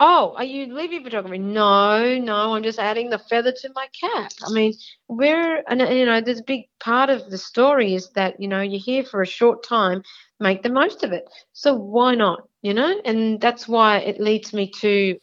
oh, 0.00 0.34
are 0.36 0.44
you 0.44 0.74
leaving 0.74 1.04
photography? 1.04 1.38
No, 1.38 2.18
no, 2.18 2.54
I'm 2.54 2.62
just 2.62 2.78
adding 2.78 3.10
the 3.10 3.18
feather 3.18 3.52
to 3.52 3.70
my 3.74 3.86
cap. 3.98 4.32
I 4.46 4.52
mean, 4.52 4.74
we're, 5.08 5.62
and 5.68 5.80
you 5.80 6.04
know, 6.04 6.20
there's 6.20 6.40
a 6.40 6.44
big 6.44 6.64
part 6.80 7.10
of 7.10 7.30
the 7.30 7.38
story 7.38 7.94
is 7.94 8.10
that, 8.10 8.40
you 8.40 8.48
know, 8.48 8.60
you're 8.60 8.80
here 8.80 9.04
for 9.04 9.22
a 9.22 9.26
short 9.26 9.62
time, 9.64 10.02
make 10.40 10.62
the 10.62 10.68
most 10.68 11.04
of 11.04 11.12
it. 11.12 11.24
So 11.52 11.74
why 11.74 12.14
not, 12.16 12.42
you 12.62 12.74
know? 12.74 13.00
And 13.04 13.40
that's 13.40 13.68
why 13.68 13.98
it 13.98 14.20
leads 14.20 14.52
me 14.52 14.70
to 14.80 15.18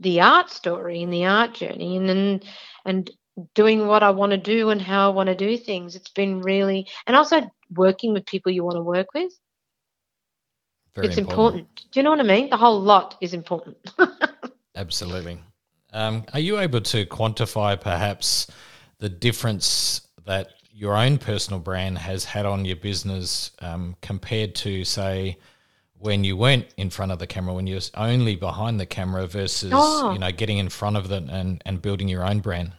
the 0.00 0.20
art 0.20 0.50
story 0.50 1.02
and 1.02 1.12
the 1.12 1.24
art 1.26 1.54
journey 1.54 1.96
and 1.96 2.08
then, 2.08 2.40
and 2.84 3.10
doing 3.54 3.86
what 3.86 4.02
I 4.02 4.10
want 4.10 4.30
to 4.30 4.38
do 4.38 4.70
and 4.70 4.80
how 4.80 5.10
I 5.10 5.14
want 5.14 5.28
to 5.28 5.34
do 5.34 5.56
things. 5.56 5.96
It's 5.96 6.10
been 6.10 6.40
really, 6.40 6.86
and 7.06 7.16
also 7.16 7.50
working 7.74 8.12
with 8.12 8.26
people 8.26 8.52
you 8.52 8.62
want 8.62 8.76
to 8.76 8.82
work 8.82 9.08
with. 9.14 9.32
Very 10.94 11.08
it's 11.08 11.18
important. 11.18 11.60
important. 11.60 11.92
Do 11.92 12.00
you 12.00 12.04
know 12.04 12.10
what 12.10 12.20
I 12.20 12.24
mean? 12.24 12.50
The 12.50 12.56
whole 12.56 12.80
lot 12.80 13.16
is 13.20 13.34
important. 13.34 13.76
Absolutely. 14.76 15.38
Um, 15.92 16.24
are 16.32 16.40
you 16.40 16.58
able 16.58 16.80
to 16.80 17.06
quantify 17.06 17.80
perhaps 17.80 18.48
the 18.98 19.08
difference 19.08 20.08
that 20.24 20.50
your 20.72 20.96
own 20.96 21.18
personal 21.18 21.60
brand 21.60 21.98
has 21.98 22.24
had 22.24 22.46
on 22.46 22.64
your 22.64 22.76
business 22.76 23.52
um, 23.60 23.96
compared 24.02 24.54
to, 24.56 24.84
say, 24.84 25.38
when 25.98 26.24
you 26.24 26.36
weren't 26.36 26.66
in 26.76 26.90
front 26.90 27.12
of 27.12 27.18
the 27.18 27.26
camera, 27.26 27.54
when 27.54 27.66
you're 27.66 27.80
only 27.94 28.34
behind 28.36 28.80
the 28.80 28.86
camera 28.86 29.26
versus, 29.26 29.72
oh. 29.74 30.12
you 30.12 30.18
know, 30.18 30.32
getting 30.32 30.58
in 30.58 30.68
front 30.68 30.96
of 30.96 31.10
it 31.10 31.24
and, 31.30 31.62
and 31.64 31.80
building 31.80 32.08
your 32.08 32.24
own 32.24 32.40
brand? 32.40 32.72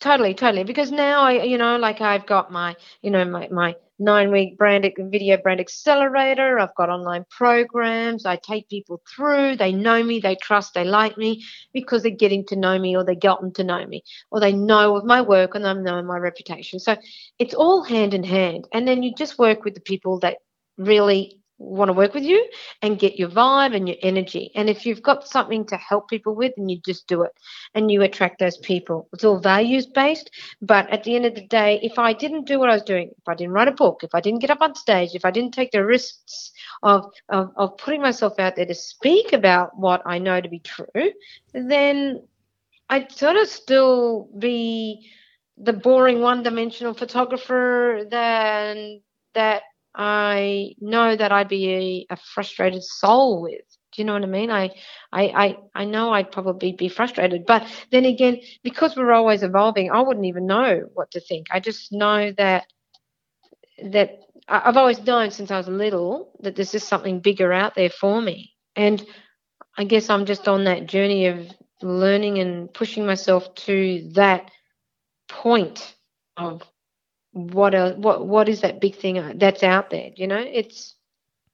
Totally, 0.00 0.34
totally. 0.34 0.64
Because 0.64 0.90
now 0.90 1.22
I, 1.22 1.42
you 1.42 1.56
know, 1.56 1.76
like 1.76 2.00
I've 2.00 2.26
got 2.26 2.52
my, 2.52 2.76
you 3.02 3.10
know, 3.10 3.24
my, 3.24 3.48
my 3.48 3.76
nine 4.02 4.32
week 4.32 4.58
brand 4.58 4.90
video 4.98 5.36
brand 5.36 5.60
accelerator. 5.60 6.58
I've 6.58 6.74
got 6.74 6.90
online 6.90 7.24
programs. 7.30 8.26
I 8.26 8.36
take 8.36 8.68
people 8.68 9.00
through. 9.14 9.56
They 9.56 9.72
know 9.72 10.02
me, 10.02 10.20
they 10.20 10.36
trust, 10.36 10.74
they 10.74 10.84
like 10.84 11.16
me 11.16 11.44
because 11.72 12.02
they're 12.02 12.10
getting 12.10 12.44
to 12.46 12.56
know 12.56 12.78
me 12.78 12.96
or 12.96 13.04
they've 13.04 13.18
gotten 13.18 13.52
to 13.54 13.64
know 13.64 13.86
me 13.86 14.02
or 14.30 14.40
they 14.40 14.52
know 14.52 14.96
of 14.96 15.04
my 15.04 15.20
work 15.20 15.54
and 15.54 15.64
they 15.64 15.74
know 15.74 16.02
my 16.02 16.18
reputation. 16.18 16.78
So 16.80 16.96
it's 17.38 17.54
all 17.54 17.82
hand 17.82 18.14
in 18.14 18.24
hand. 18.24 18.66
And 18.72 18.86
then 18.86 19.02
you 19.02 19.14
just 19.14 19.38
work 19.38 19.64
with 19.64 19.74
the 19.74 19.80
people 19.80 20.18
that 20.20 20.38
really 20.78 21.41
want 21.62 21.88
to 21.88 21.92
work 21.92 22.14
with 22.14 22.24
you 22.24 22.46
and 22.82 22.98
get 22.98 23.18
your 23.18 23.28
vibe 23.28 23.74
and 23.74 23.88
your 23.88 23.96
energy. 24.02 24.50
And 24.54 24.68
if 24.68 24.84
you've 24.84 25.02
got 25.02 25.26
something 25.26 25.64
to 25.66 25.76
help 25.76 26.08
people 26.08 26.34
with, 26.34 26.52
then 26.56 26.68
you 26.68 26.80
just 26.84 27.06
do 27.06 27.22
it 27.22 27.32
and 27.74 27.90
you 27.90 28.02
attract 28.02 28.38
those 28.38 28.58
people. 28.58 29.08
It's 29.12 29.24
all 29.24 29.38
values 29.38 29.86
based. 29.86 30.30
But 30.60 30.90
at 30.90 31.04
the 31.04 31.16
end 31.16 31.26
of 31.26 31.34
the 31.34 31.46
day, 31.46 31.80
if 31.82 31.98
I 31.98 32.12
didn't 32.12 32.46
do 32.46 32.58
what 32.58 32.68
I 32.68 32.74
was 32.74 32.82
doing, 32.82 33.10
if 33.16 33.28
I 33.28 33.34
didn't 33.34 33.52
write 33.52 33.68
a 33.68 33.72
book, 33.72 34.02
if 34.02 34.14
I 34.14 34.20
didn't 34.20 34.40
get 34.40 34.50
up 34.50 34.60
on 34.60 34.74
stage, 34.74 35.10
if 35.14 35.24
I 35.24 35.30
didn't 35.30 35.54
take 35.54 35.70
the 35.70 35.84
risks 35.84 36.52
of, 36.82 37.06
of, 37.28 37.52
of 37.56 37.76
putting 37.78 38.02
myself 38.02 38.38
out 38.38 38.56
there 38.56 38.66
to 38.66 38.74
speak 38.74 39.32
about 39.32 39.78
what 39.78 40.02
I 40.04 40.18
know 40.18 40.40
to 40.40 40.48
be 40.48 40.60
true, 40.60 41.12
then 41.54 42.22
I'd 42.88 43.12
sort 43.12 43.36
of 43.36 43.48
still 43.48 44.28
be 44.38 45.08
the 45.56 45.72
boring 45.72 46.20
one 46.20 46.42
dimensional 46.42 46.94
photographer 46.94 48.04
then 48.10 49.00
that 49.34 49.62
I 49.94 50.74
know 50.80 51.14
that 51.16 51.32
I'd 51.32 51.48
be 51.48 52.06
a, 52.10 52.14
a, 52.14 52.16
frustrated 52.16 52.82
soul 52.82 53.42
with. 53.42 53.60
Do 53.92 54.00
you 54.00 54.06
know 54.06 54.14
what 54.14 54.22
I 54.22 54.26
mean? 54.26 54.50
I, 54.50 54.70
I, 55.12 55.22
I, 55.24 55.56
I 55.74 55.84
know 55.84 56.12
I'd 56.12 56.32
probably 56.32 56.72
be 56.72 56.88
frustrated, 56.88 57.44
but 57.44 57.66
then 57.90 58.06
again, 58.06 58.40
because 58.62 58.96
we're 58.96 59.12
always 59.12 59.42
evolving, 59.42 59.90
I 59.90 60.00
wouldn't 60.00 60.24
even 60.24 60.46
know 60.46 60.88
what 60.94 61.10
to 61.10 61.20
think. 61.20 61.48
I 61.50 61.60
just 61.60 61.92
know 61.92 62.32
that 62.38 62.66
that 63.84 64.20
I've 64.48 64.76
always 64.76 65.00
known 65.04 65.30
since 65.30 65.50
I 65.50 65.56
was 65.58 65.68
little 65.68 66.32
that 66.40 66.56
there's 66.56 66.72
just 66.72 66.88
something 66.88 67.20
bigger 67.20 67.52
out 67.52 67.74
there 67.74 67.90
for 67.90 68.20
me. 68.20 68.54
And 68.76 69.04
I 69.76 69.84
guess 69.84 70.10
I'm 70.10 70.26
just 70.26 70.48
on 70.48 70.64
that 70.64 70.86
journey 70.86 71.26
of 71.26 71.48
learning 71.82 72.38
and 72.38 72.72
pushing 72.72 73.06
myself 73.06 73.54
to 73.54 74.08
that 74.14 74.50
point 75.28 75.94
of 76.36 76.62
what 77.32 77.74
a, 77.74 77.94
what 77.96 78.26
what 78.26 78.48
is 78.48 78.60
that 78.60 78.80
big 78.80 78.94
thing 78.94 79.38
that's 79.38 79.62
out 79.62 79.90
there 79.90 80.10
you 80.16 80.26
know 80.26 80.38
it's 80.38 80.94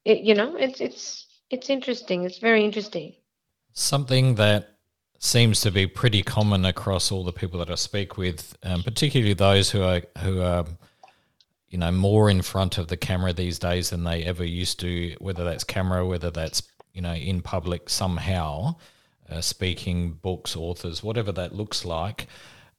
it 0.05 0.19
you 0.21 0.35
know 0.35 0.57
it's 0.57 0.81
it's 0.81 1.27
it's 1.51 1.71
interesting 1.71 2.25
it's 2.25 2.38
very 2.38 2.64
interesting 2.64 3.14
something 3.73 4.35
that 4.35 4.79
seems 5.19 5.61
to 5.61 5.71
be 5.71 5.87
pretty 5.87 6.23
common 6.23 6.64
across 6.64 7.11
all 7.11 7.25
the 7.25 7.33
people 7.33 7.59
that 7.59 7.71
I 7.71 7.75
speak 7.75 8.17
with, 8.17 8.57
um, 8.62 8.83
particularly 8.83 9.35
those 9.35 9.71
who 9.71 9.83
are 9.83 10.03
who 10.19 10.41
are 10.41 10.64
you 11.69 11.79
know 11.79 11.91
more 11.91 12.31
in 12.31 12.43
front 12.43 12.79
of 12.79 12.88
the 12.88 12.97
camera 12.97 13.33
these 13.33 13.59
days 13.59 13.91
than 13.91 14.05
they 14.05 14.25
ever 14.25 14.45
used 14.45 14.81
to. 14.81 15.17
Whether 15.19 15.45
that's 15.45 15.64
camera, 15.64 16.07
whether 16.07 16.31
that's 16.31 16.62
you 16.93 17.03
know 17.03 17.14
in 17.14 17.43
public 17.43 17.91
somehow, 17.91 18.77
uh, 19.29 19.41
speaking, 19.41 20.12
books, 20.12 20.57
authors, 20.57 21.03
whatever 21.03 21.33
that 21.33 21.55
looks 21.55 21.85
like. 21.85 22.29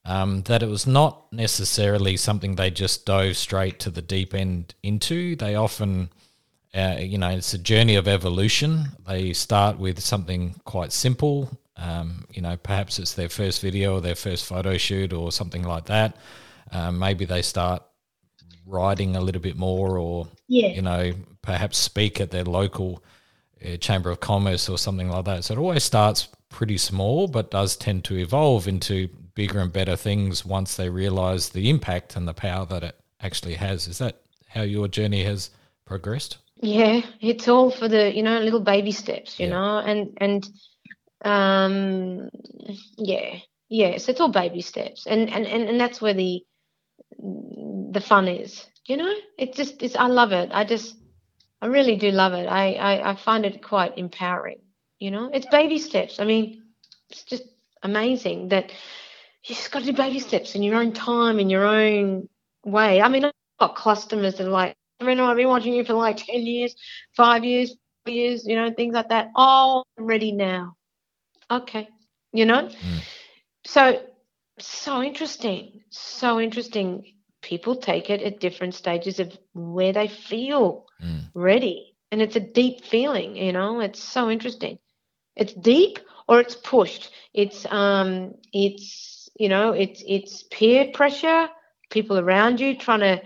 Um, 0.06 0.42
that 0.44 0.64
it 0.64 0.70
was 0.70 0.88
not 0.88 1.32
necessarily 1.32 2.18
something 2.18 2.56
they 2.56 2.72
just 2.72 3.06
dove 3.06 3.38
straight 3.38 3.80
to 3.80 3.92
the 3.92 4.02
deep 4.02 4.34
end 4.34 4.74
into. 4.82 5.36
They 5.36 5.56
often 5.56 6.10
uh, 6.74 6.98
you 7.00 7.18
know, 7.18 7.30
it's 7.30 7.54
a 7.54 7.58
journey 7.58 7.96
of 7.96 8.08
evolution. 8.08 8.86
They 9.08 9.34
start 9.34 9.80
with 9.80 10.00
something 10.00 10.56
quite 10.66 10.92
simple, 10.92 11.50
um, 11.78 12.26
you 12.32 12.42
know, 12.42 12.58
perhaps 12.58 13.00
it's 13.00 13.14
their 13.14 13.30
first 13.30 13.62
video 13.62 13.96
or 13.96 14.02
their 14.02 14.16
first 14.16 14.46
photo 14.46 14.78
shoot 14.78 15.14
or 15.14 15.32
something 15.32 15.64
like 15.64 15.86
that. 15.86 16.16
Um, 16.72 17.00
maybe 17.00 17.26
they 17.26 17.42
start 17.42 17.82
writing 18.68 19.16
a 19.16 19.22
little 19.22 19.42
bit 19.42 19.58
more 19.58 19.98
or, 19.98 20.28
yeah. 20.48 20.68
you 20.68 20.84
know, 20.84 21.14
perhaps 21.42 21.78
speak 21.78 22.22
at 22.22 22.30
their 22.30 22.44
local 22.44 23.04
uh, 23.66 23.78
chamber 23.78 24.12
of 24.12 24.20
commerce 24.20 24.70
or 24.70 24.78
something 24.78 25.10
like 25.10 25.26
that. 25.26 25.46
So 25.46 25.56
it 25.56 25.58
always 25.58 25.84
starts 25.84 26.28
pretty 26.50 26.78
small, 26.78 27.28
but 27.28 27.50
does 27.50 27.76
tend 27.76 28.04
to 28.06 28.18
evolve 28.18 28.68
into 28.68 29.10
bigger 29.40 29.60
and 29.60 29.72
better 29.72 29.96
things 29.96 30.46
once 30.46 30.76
they 30.76 30.90
realize 30.90 31.48
the 31.50 31.70
impact 31.70 32.18
and 32.18 32.28
the 32.28 32.34
power 32.34 32.66
that 32.66 32.84
it 32.84 32.96
actually 33.22 33.54
has. 33.54 33.88
Is 33.88 33.98
that 34.00 34.18
how 34.50 34.64
your 34.64 34.90
journey 34.90 35.24
has 35.24 35.50
progressed? 35.86 36.40
Yeah, 36.62 37.00
it's 37.22 37.48
all 37.48 37.72
for 37.72 37.88
the, 37.88 38.14
you 38.14 38.22
know, 38.22 38.38
little 38.40 38.60
baby 38.60 38.92
steps, 38.92 39.40
you 39.40 39.48
yeah. 39.48 39.54
know, 39.54 39.78
and, 39.78 40.18
and, 40.18 40.50
um, 41.24 42.30
yeah, 42.98 43.40
yeah. 43.70 43.98
So 43.98 44.12
it's 44.12 44.20
all 44.20 44.32
baby 44.44 44.62
steps, 44.62 45.08
and 45.08 45.30
and 45.30 45.46
and, 45.48 45.70
and 45.70 45.80
that's 45.80 46.02
where 46.02 46.14
the 46.14 46.44
the 47.18 48.02
fun 48.02 48.28
is. 48.28 48.66
You 48.88 48.98
know, 48.98 49.14
it's 49.38 49.56
just 49.56 49.82
it's 49.84 49.96
I 49.96 50.08
love 50.08 50.32
it. 50.32 50.50
I 50.52 50.66
just 50.66 50.96
I 51.62 51.68
really 51.68 51.96
do 51.98 52.12
love 52.12 52.34
it. 52.34 52.48
I 52.48 52.74
I, 52.74 53.12
I 53.12 53.16
find 53.16 53.46
it 53.46 53.64
quite 53.64 53.98
empowering. 53.98 54.60
You 55.00 55.12
know, 55.12 55.30
it's 55.34 55.46
baby 55.48 55.78
steps. 55.78 56.20
I 56.20 56.26
mean, 56.26 56.64
it's 57.10 57.24
just 57.24 57.44
amazing 57.84 58.50
that 58.50 58.72
you 59.46 59.56
just 59.56 59.72
got 59.72 59.80
to 59.80 59.86
do 59.86 59.94
baby 59.94 60.20
steps 60.20 60.56
in 60.56 60.64
your 60.64 60.76
own 60.76 60.94
time, 60.94 61.40
in 61.40 61.50
your 61.50 61.66
own 61.66 62.28
way. 62.66 63.02
I 63.02 63.08
mean, 63.08 63.26
I've 63.26 63.34
got 63.60 63.76
customers 63.76 64.36
that 64.36 64.48
are 64.48 64.52
like, 64.52 64.76
I 65.00 65.06
mean, 65.06 65.20
I've 65.20 65.38
been 65.38 65.48
watching 65.48 65.74
you 65.74 65.86
for 65.86 65.94
like 65.94 66.18
10 66.18 66.46
years, 66.46 66.76
five 67.16 67.44
years, 67.44 67.76
four 68.06 68.14
years, 68.14 68.46
you 68.46 68.56
know, 68.56 68.72
things 68.74 68.94
like 68.94 69.10
that. 69.10 69.30
Oh, 69.36 69.84
I'm 69.98 70.06
ready 70.06 70.32
now 70.34 70.76
okay, 71.52 71.90
you 72.32 72.46
know? 72.46 72.68
Mm. 72.68 73.00
So, 73.66 74.02
so 74.60 75.02
interesting. 75.02 75.82
So 75.90 76.40
interesting. 76.40 77.14
People 77.42 77.76
take 77.76 78.10
it 78.10 78.22
at 78.22 78.40
different 78.40 78.76
stages 78.76 79.20
of 79.20 79.38
where 79.54 79.94
they 79.94 80.08
feel 80.08 80.86
mm. 81.04 81.30
ready. 81.34 81.96
And 82.12 82.22
it's 82.22 82.36
a 82.36 82.42
deep 82.42 82.86
feeling, 82.86 83.36
you 83.36 83.54
know? 83.54 83.80
It's 83.80 84.04
so 84.04 84.30
interesting. 84.30 84.80
It's 85.36 85.54
deep 85.54 86.00
or 86.28 86.40
it's 86.40 86.56
pushed. 86.56 87.12
It's, 87.34 87.66
um, 87.70 88.36
it's, 88.52 89.19
you 89.40 89.50
know, 89.50 89.72
it's, 89.72 90.04
it's 90.06 90.44
peer 90.44 90.92
pressure, 90.94 91.50
people 91.90 92.20
around 92.20 92.60
you 92.60 92.78
trying 92.78 93.00
to, 93.00 93.22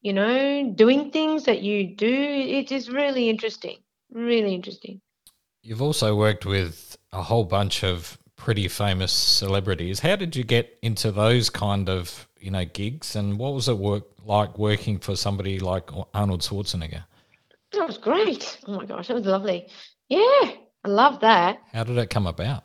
you 0.00 0.12
know, 0.12 0.72
doing 0.74 1.10
things 1.10 1.44
that 1.44 1.60
you 1.60 1.94
do. 1.94 2.08
It 2.08 2.72
is 2.72 2.88
really 2.88 3.28
interesting. 3.28 3.78
Really 4.10 4.54
interesting. 4.54 5.00
You've 5.62 5.82
also 5.82 6.14
worked 6.16 6.46
with 6.46 6.96
a 7.12 7.20
whole 7.20 7.44
bunch 7.44 7.82
of 7.82 8.16
pretty 8.36 8.68
famous 8.68 9.12
celebrities. 9.12 9.98
How 9.98 10.14
did 10.14 10.36
you 10.36 10.44
get 10.44 10.78
into 10.82 11.10
those 11.10 11.50
kind 11.50 11.88
of 11.88 12.28
you 12.38 12.52
know 12.52 12.64
gigs, 12.64 13.16
and 13.16 13.38
what 13.38 13.54
was 13.54 13.68
it 13.68 13.76
work 13.76 14.04
like 14.24 14.56
working 14.58 14.98
for 14.98 15.16
somebody 15.16 15.58
like 15.58 15.90
Arnold 16.14 16.42
Schwarzenegger? 16.42 17.02
That 17.72 17.88
was 17.88 17.98
great. 17.98 18.58
Oh 18.66 18.76
my 18.76 18.84
gosh, 18.84 19.08
that 19.08 19.14
was 19.14 19.26
lovely. 19.26 19.68
Yeah, 20.08 20.52
I 20.84 20.88
love 20.88 21.20
that. 21.20 21.58
How 21.72 21.82
did 21.82 21.98
it 21.98 22.10
come 22.10 22.28
about? 22.28 22.64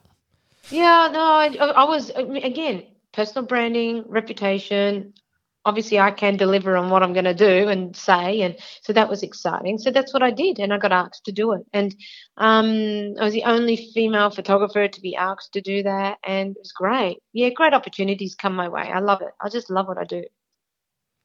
Yeah, 0.69 1.09
no, 1.11 1.19
I, 1.19 1.47
I 1.55 1.83
was 1.85 2.11
again 2.11 2.83
personal 3.13 3.45
branding, 3.45 4.03
reputation 4.07 5.13
obviously 5.65 5.99
I 5.99 6.11
can 6.11 6.37
deliver 6.37 6.75
on 6.75 6.89
what 6.89 7.03
I'm 7.03 7.13
going 7.13 7.25
to 7.25 7.33
do 7.33 7.67
and 7.67 7.95
say, 7.95 8.41
and 8.41 8.55
so 8.81 8.93
that 8.93 9.09
was 9.09 9.23
exciting. 9.23 9.77
So 9.77 9.91
that's 9.91 10.13
what 10.13 10.23
I 10.23 10.31
did, 10.31 10.59
and 10.59 10.73
I 10.73 10.77
got 10.77 10.91
asked 10.91 11.25
to 11.25 11.31
do 11.31 11.53
it. 11.53 11.61
And 11.73 11.95
um, 12.37 13.15
I 13.19 13.23
was 13.23 13.33
the 13.33 13.43
only 13.43 13.91
female 13.93 14.29
photographer 14.29 14.87
to 14.87 15.01
be 15.01 15.15
asked 15.15 15.53
to 15.53 15.61
do 15.61 15.83
that, 15.83 16.17
and 16.23 16.51
it 16.51 16.59
was 16.59 16.71
great. 16.71 17.17
Yeah, 17.33 17.49
great 17.49 17.73
opportunities 17.73 18.35
come 18.35 18.55
my 18.55 18.69
way. 18.69 18.81
I 18.81 18.99
love 18.99 19.21
it. 19.21 19.33
I 19.39 19.49
just 19.49 19.69
love 19.69 19.87
what 19.87 19.97
I 19.97 20.05
do. 20.05 20.23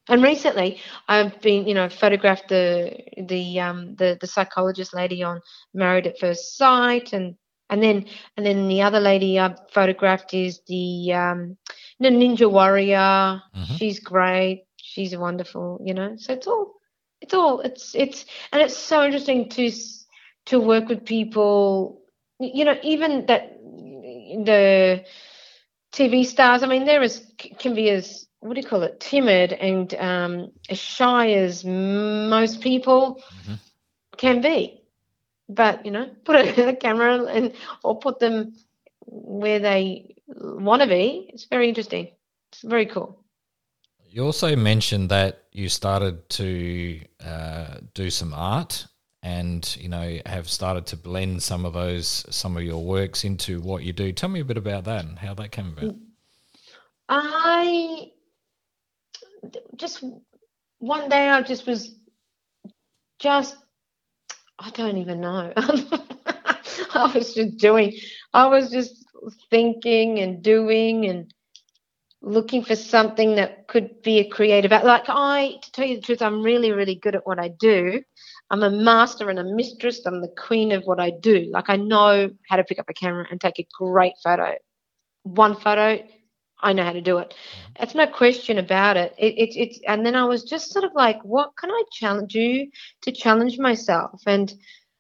And 0.09 0.23
recently, 0.23 0.81
I've 1.09 1.41
been, 1.41 1.67
you 1.67 1.75
know, 1.75 1.89
photographed 1.89 2.49
the 2.49 2.97
the 3.27 3.59
um, 3.59 3.97
the 3.97 4.17
the 4.21 4.29
psychologist 4.29 4.95
lady 4.95 5.25
on 5.25 5.41
Married 5.75 6.07
at 6.07 6.21
First 6.21 6.57
Sight, 6.57 7.13
and 7.13 7.35
and 7.69 7.83
then 7.83 8.07
and 8.37 8.47
then 8.47 8.69
the 8.69 8.83
other 8.83 9.01
lady 9.01 9.39
I 9.39 9.55
photographed 9.73 10.35
is 10.35 10.61
the 10.67 11.13
um, 11.13 11.57
Ninja 12.01 12.51
Warrior. 12.51 13.43
Mm-hmm. 13.55 13.75
She's 13.77 14.01
great. 14.01 14.65
She's 14.77 15.17
wonderful. 15.17 15.81
You 15.85 15.95
know, 15.95 16.17
so 16.17 16.33
it's 16.33 16.47
all 16.47 16.75
it's 17.21 17.35
all 17.35 17.61
it's 17.61 17.95
it's 17.95 18.25
and 18.53 18.63
it's 18.63 18.77
so 18.77 19.05
interesting 19.05 19.49
to 19.51 19.71
to 20.47 20.61
work 20.61 20.89
with 20.89 21.05
people. 21.05 22.03
You 22.39 22.65
know, 22.65 22.79
even 22.83 23.27
that 23.27 23.57
the 24.45 25.05
TV 25.93 26.27
stars. 26.27 26.63
I 26.63 26.67
mean, 26.67 26.85
they're 26.85 27.03
as 27.03 27.25
can 27.59 27.75
be 27.75 27.91
as 27.91 28.27
what 28.41 28.55
do 28.55 28.61
you 28.61 28.67
call 28.67 28.83
it, 28.83 29.01
timid 29.01 29.53
and 29.53 29.93
um, 29.95 30.53
as 30.69 30.79
shy 30.79 31.33
as 31.33 31.65
most 31.65 32.61
people 32.61 33.23
mm-hmm. 33.43 33.55
can 34.17 34.41
be 34.41 34.83
but 35.49 35.85
you 35.85 35.93
know, 35.93 36.11
put 36.25 36.37
a, 36.37 36.77
camera 36.81 37.25
and 37.25 37.53
or 37.83 37.99
put 37.99 38.19
them 38.19 38.55
where 39.07 39.59
they 39.59 40.17
want 40.29 40.83
to 40.83 40.89
be. 40.89 41.31
It's 41.33 41.45
very 41.45 41.69
interesting. 41.69 42.09
It's 42.53 42.63
very 42.63 42.87
cool. 42.87 43.25
You 44.09 44.25
also 44.25 44.57
mentioned 44.57 45.11
that 45.11 45.43
you 45.53 45.69
started 45.69 46.29
to 46.31 47.01
uh, 47.25 47.79
do 47.95 48.11
some 48.11 48.33
art 48.33 48.87
and 49.23 49.77
you 49.81 49.89
know 49.89 50.19
have 50.25 50.49
started 50.49 50.87
to 50.87 50.97
blend 50.97 51.43
some 51.43 51.67
of 51.67 51.73
those 51.73 52.25
some 52.31 52.57
of 52.57 52.63
your 52.63 52.83
works 52.85 53.25
into 53.25 53.61
what 53.61 53.83
you 53.83 53.93
do. 53.93 54.13
Tell 54.13 54.29
me 54.29 54.41
a 54.41 54.45
bit 54.45 54.57
about 54.57 54.85
that 54.85 55.05
and 55.05 55.19
how 55.19 55.35
that 55.35 55.51
came 55.51 55.77
about. 55.77 55.97
I 57.09 58.11
just 59.77 60.03
one 60.79 61.09
day 61.09 61.29
I 61.29 61.43
just 61.43 61.67
was 61.67 61.95
just 63.19 63.57
I 64.59 64.71
don't 64.71 64.97
even 64.99 65.21
know. 65.21 65.53
I 65.57 67.13
was 67.15 67.35
just 67.35 67.59
doing, 67.59 67.99
I 68.33 68.47
was 68.47 68.71
just 68.71 69.05
thinking 69.51 70.19
and 70.19 70.43
doing 70.43 71.07
and 71.07 71.33
looking 72.23 72.65
for 72.65 72.75
something 72.75 73.37
that 73.37 73.69
could 73.69 74.03
be 74.03 74.19
a 74.19 74.29
creative. 74.29 74.73
act. 74.73 74.85
Like 74.85 75.05
I, 75.09 75.59
to 75.63 75.73
tell 75.73 75.87
you 75.87 75.97
the 75.97 76.03
truth, 76.03 76.23
I'm 76.23 76.43
really, 76.43 76.73
really 76.73 76.95
good 76.95 77.15
at 77.15 77.27
what 77.27 77.39
I 77.39 77.49
do. 77.49 78.03
I'm 78.51 78.63
a 78.63 78.71
master 78.71 79.29
and 79.29 79.39
a 79.39 79.45
mistress. 79.45 80.05
I'm 80.07 80.21
the 80.21 80.33
queen 80.37 80.73
of 80.73 80.85
what 80.85 81.01
I 81.01 81.11
do. 81.11 81.49
Like 81.53 81.69
I 81.69 81.77
know 81.77 82.31
how 82.49 82.57
to 82.57 82.65
pick 82.65 82.79
up 82.79 82.89
a 82.89 82.95
camera 82.95 83.27
and 83.31 83.41
take 83.41 83.59
a 83.59 83.67
great 83.79 84.15
photo. 84.23 84.55
One 85.25 85.57
photo, 85.57 86.03
I 86.61 86.73
know 86.73 86.85
how 86.85 86.93
to 86.93 87.01
do 87.01 87.19
it. 87.19 87.31
Mm-hmm. 87.31 87.83
It's 87.83 87.95
no 87.95 88.07
question 88.07 88.59
about 88.59 88.97
it. 88.97 89.15
It, 89.19 89.35
it. 89.35 89.57
It's 89.57 89.81
and 89.87 90.05
then 90.05 90.15
I 90.15 90.25
was 90.25 90.45
just 90.45 90.73
sort 90.73 90.85
of 90.85 90.93
like, 90.95 91.23
what 91.23 91.57
can 91.57 91.71
I 91.71 91.83
challenge 91.93 92.35
you 92.35 92.71
to 93.03 93.13
challenge 93.13 93.59
myself? 93.59 94.23
And 94.27 94.53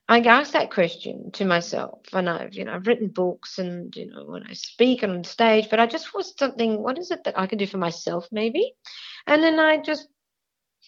I 0.08 0.20
asked 0.20 0.52
that 0.52 0.70
question 0.70 1.32
to 1.32 1.44
myself, 1.44 2.00
and 2.12 2.28
I've 2.28 2.54
you 2.54 2.64
know 2.64 2.74
I've 2.74 2.86
written 2.86 3.08
books 3.08 3.58
and 3.58 3.94
you 3.96 4.06
know 4.06 4.24
when 4.24 4.44
I 4.44 4.52
speak 4.52 5.02
on 5.02 5.24
stage, 5.24 5.68
but 5.68 5.80
I 5.80 5.86
just 5.86 6.14
was 6.14 6.34
something. 6.38 6.82
What 6.82 6.98
is 6.98 7.10
it 7.10 7.24
that 7.24 7.38
I 7.38 7.46
can 7.46 7.58
do 7.58 7.66
for 7.66 7.78
myself, 7.78 8.28
maybe? 8.30 8.74
And 9.26 9.42
then 9.42 9.58
I 9.58 9.78
just 9.78 10.06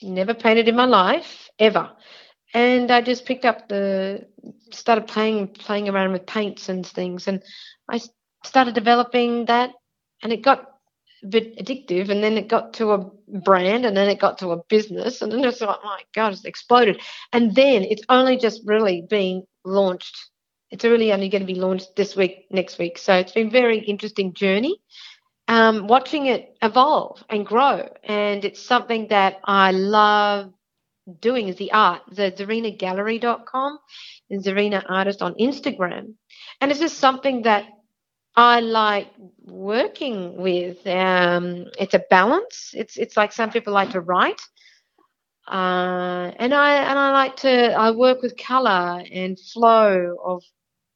never 0.02 0.34
painted 0.34 0.68
in 0.68 0.76
my 0.76 0.84
life 0.84 1.50
ever, 1.58 1.90
and 2.54 2.90
I 2.92 3.00
just 3.00 3.26
picked 3.26 3.44
up 3.44 3.68
the 3.68 4.28
started 4.70 5.08
playing 5.08 5.48
playing 5.48 5.88
around 5.88 6.12
with 6.12 6.26
paints 6.26 6.68
and 6.68 6.86
things, 6.86 7.26
and 7.26 7.42
I 7.88 8.00
started 8.44 8.74
developing 8.74 9.46
that 9.46 9.72
and 10.22 10.32
it 10.32 10.42
got 10.42 10.74
a 11.22 11.26
bit 11.26 11.58
addictive, 11.58 12.10
and 12.10 12.22
then 12.22 12.38
it 12.38 12.48
got 12.48 12.74
to 12.74 12.92
a 12.92 13.10
brand, 13.40 13.84
and 13.84 13.96
then 13.96 14.08
it 14.08 14.20
got 14.20 14.38
to 14.38 14.50
a 14.50 14.62
business, 14.68 15.22
and 15.22 15.32
then 15.32 15.44
it's 15.44 15.60
like, 15.60 15.78
my 15.84 16.02
God, 16.14 16.32
it's 16.32 16.44
exploded. 16.44 17.00
And 17.32 17.54
then 17.54 17.82
it's 17.84 18.02
only 18.08 18.36
just 18.36 18.62
really 18.64 19.04
being 19.08 19.44
launched. 19.64 20.16
It's 20.70 20.84
really 20.84 21.12
only 21.12 21.28
going 21.28 21.42
to 21.42 21.52
be 21.52 21.58
launched 21.58 21.96
this 21.96 22.14
week, 22.14 22.46
next 22.50 22.78
week. 22.78 22.98
So 22.98 23.14
it's 23.14 23.32
been 23.32 23.50
very 23.50 23.78
interesting 23.78 24.34
journey. 24.34 24.80
Um, 25.48 25.86
watching 25.86 26.26
it 26.26 26.56
evolve 26.60 27.24
and 27.30 27.46
grow, 27.46 27.88
and 28.04 28.44
it's 28.44 28.62
something 28.62 29.08
that 29.08 29.40
I 29.44 29.70
love 29.70 30.52
doing 31.20 31.48
is 31.48 31.56
the 31.56 31.72
art. 31.72 32.02
The 32.10 32.32
ZarenaGallery.com 32.32 33.78
and 34.30 34.44
Zahrina 34.44 34.84
Artist 34.88 35.22
on 35.22 35.34
Instagram. 35.34 36.14
And 36.60 36.70
it's 36.70 36.80
just 36.80 36.98
something 36.98 37.42
that 37.42 37.64
I 38.38 38.60
like 38.60 39.08
working 39.46 40.36
with. 40.36 40.86
Um, 40.86 41.66
it's 41.76 41.94
a 41.94 42.04
balance. 42.08 42.72
It's 42.72 42.96
it's 42.96 43.16
like 43.16 43.32
some 43.32 43.50
people 43.50 43.72
like 43.72 43.90
to 43.90 44.00
write, 44.00 44.40
uh, 45.48 46.30
and 46.36 46.54
I 46.54 46.74
and 46.76 46.96
I 46.96 47.10
like 47.10 47.34
to 47.38 47.72
I 47.72 47.90
work 47.90 48.22
with 48.22 48.36
color 48.36 49.02
and 49.10 49.36
flow 49.52 50.16
of 50.24 50.44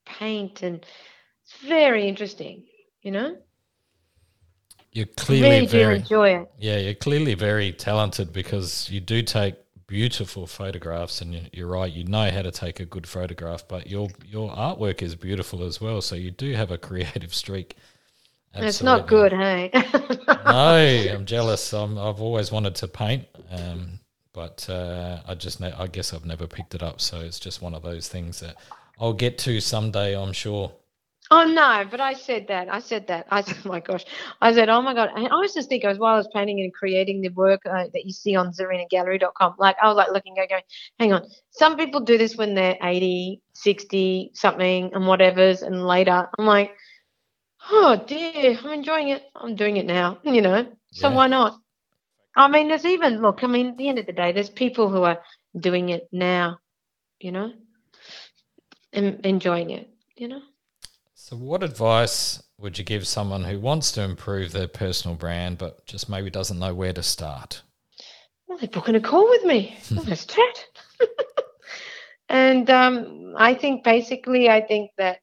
paint, 0.07 0.63
and 0.63 0.87
it's 1.43 1.57
very 1.67 2.07
interesting. 2.07 2.65
You 3.03 3.11
know. 3.11 3.37
You're 4.93 5.07
clearly 5.07 5.51
really 5.51 5.67
very 5.67 5.97
do 5.97 6.03
enjoy 6.03 6.43
it. 6.43 6.51
yeah. 6.59 6.77
You're 6.77 6.95
clearly 6.95 7.35
very 7.35 7.73
talented 7.73 8.33
because 8.33 8.89
you 8.91 9.01
do 9.01 9.23
take 9.23 9.57
beautiful 9.97 10.47
photographs, 10.47 11.21
and 11.21 11.35
you- 11.35 11.49
you're 11.53 11.67
right. 11.69 11.93
You 11.93 12.05
know 12.05 12.31
how 12.31 12.41
to 12.41 12.51
take 12.51 12.81
a 12.81 12.87
good 12.87 13.07
photograph, 13.07 13.63
but 13.69 13.89
your 13.95 14.09
your 14.27 14.49
artwork 14.51 15.03
is 15.03 15.15
beautiful 15.15 15.63
as 15.63 15.83
well. 15.83 16.01
So 16.01 16.15
you 16.17 16.31
do 16.31 16.55
have 16.55 16.71
a 16.71 16.79
creative 16.89 17.35
streak. 17.35 17.77
It's 18.55 18.83
not 18.83 19.07
good, 19.07 19.33
hey. 19.33 19.71
no, 20.47 21.15
I'm 21.15 21.27
jealous. 21.27 21.73
I'm, 21.75 21.99
I've 21.99 22.21
always 22.23 22.51
wanted 22.51 22.75
to 22.77 22.89
paint, 22.89 23.25
um, 23.51 24.01
but 24.33 24.67
uh, 24.71 25.21
I 25.29 25.35
just 25.35 25.61
ne- 25.61 25.73
I 25.85 25.87
guess 25.89 26.15
I've 26.15 26.25
never 26.27 26.47
picked 26.47 26.75
it 26.75 26.83
up. 26.83 27.01
So 27.01 27.21
it's 27.21 27.39
just 27.39 27.61
one 27.63 27.75
of 27.75 27.83
those 27.83 28.09
things 28.09 28.41
that 28.41 28.57
I'll 28.99 29.13
get 29.15 29.37
to 29.47 29.61
someday. 29.61 30.17
I'm 30.17 30.33
sure. 30.33 30.73
Oh 31.35 31.45
no, 31.45 31.87
but 31.91 31.99
I 31.99 32.13
said 32.13 32.49
that. 32.49 32.69
I 32.71 32.79
said 32.79 33.07
that. 33.07 33.27
I 33.31 33.41
said, 33.41 33.57
oh 33.65 33.69
my 33.75 33.81
gosh. 33.81 34.05
I 34.43 34.53
said, 34.53 34.69
oh 34.69 34.83
my 34.83 34.93
god. 34.93 35.11
And 35.17 35.29
I 35.29 35.37
was 35.37 35.55
just 35.55 35.71
thinking, 35.71 35.89
as 35.89 35.99
while 35.99 36.13
I 36.15 36.19
was 36.19 36.29
painting 36.35 36.61
and 36.61 36.75
creating 36.75 37.23
the 37.23 37.31
work 37.31 37.63
uh, 37.65 37.87
that 37.95 38.05
you 38.05 38.13
see 38.13 38.37
on 38.37 38.53
ZahrinaGallery.com, 38.53 39.55
like 39.59 39.77
I 39.83 39.89
was 39.89 39.97
like 39.97 40.13
looking, 40.13 40.35
going, 40.35 40.49
going, 40.51 40.63
hang 40.99 41.15
on. 41.15 41.23
Some 41.51 41.79
people 41.79 42.01
do 42.03 42.19
this 42.19 42.37
when 42.37 42.55
they're 42.55 42.77
80, 42.83 43.41
60, 43.55 44.33
something, 44.35 44.91
and 44.93 45.07
whatever's, 45.07 45.63
and 45.63 45.87
later. 45.87 46.29
I'm 46.39 46.45
like, 46.45 46.73
oh 47.71 47.97
dear, 48.07 48.59
I'm 48.63 48.73
enjoying 48.73 49.09
it. 49.09 49.23
I'm 49.35 49.57
doing 49.57 49.79
it 49.79 49.87
now, 49.87 50.19
you 50.25 50.43
know. 50.43 50.67
So 50.91 51.09
Yeah. 51.09 51.17
why 51.17 51.29
not? 51.29 51.59
I 52.37 52.49
mean, 52.49 52.69
there's 52.69 52.85
even 52.85 53.23
look. 53.23 53.43
I 53.43 53.47
mean, 53.47 53.69
at 53.69 53.79
the 53.79 53.89
end 53.89 53.99
of 53.99 54.05
the 54.05 54.13
day, 54.13 54.33
there's 54.33 54.51
people 54.51 54.91
who 54.91 55.03
are 55.05 55.23
doing 55.59 55.89
it 55.89 56.09
now, 56.13 56.59
you 57.21 57.33
know, 57.33 57.53
and 58.93 59.25
enjoying 59.25 59.71
it, 59.71 59.89
you 60.15 60.29
know. 60.29 60.43
So, 61.25 61.37
what 61.37 61.63
advice 61.63 62.43
would 62.59 62.79
you 62.79 62.85
give 62.85 63.07
someone 63.07 63.45
who 63.45 63.61
wants 63.61 63.93
to 63.93 64.03
improve 64.03 64.51
their 64.51 64.67
personal 64.67 65.17
brand, 65.17 65.57
but 65.57 65.87
just 65.87 66.09
maybe 66.09 66.31
doesn't 66.31 66.59
know 66.59 66.75
where 66.75 66.93
to 66.93 67.03
start? 67.05 67.63
Well, 68.49 68.59
they're 68.59 68.69
booking 68.69 68.97
a 68.97 69.01
call 69.01 69.29
with 69.29 69.45
me. 69.45 69.77
Well, 69.93 70.05
let's 70.05 70.27
chat. 70.27 70.67
and 72.29 72.69
um, 72.69 73.35
I 73.39 73.55
think 73.55 73.85
basically, 73.85 74.51
I 74.51 74.63
think 74.63 74.91
that 74.99 75.21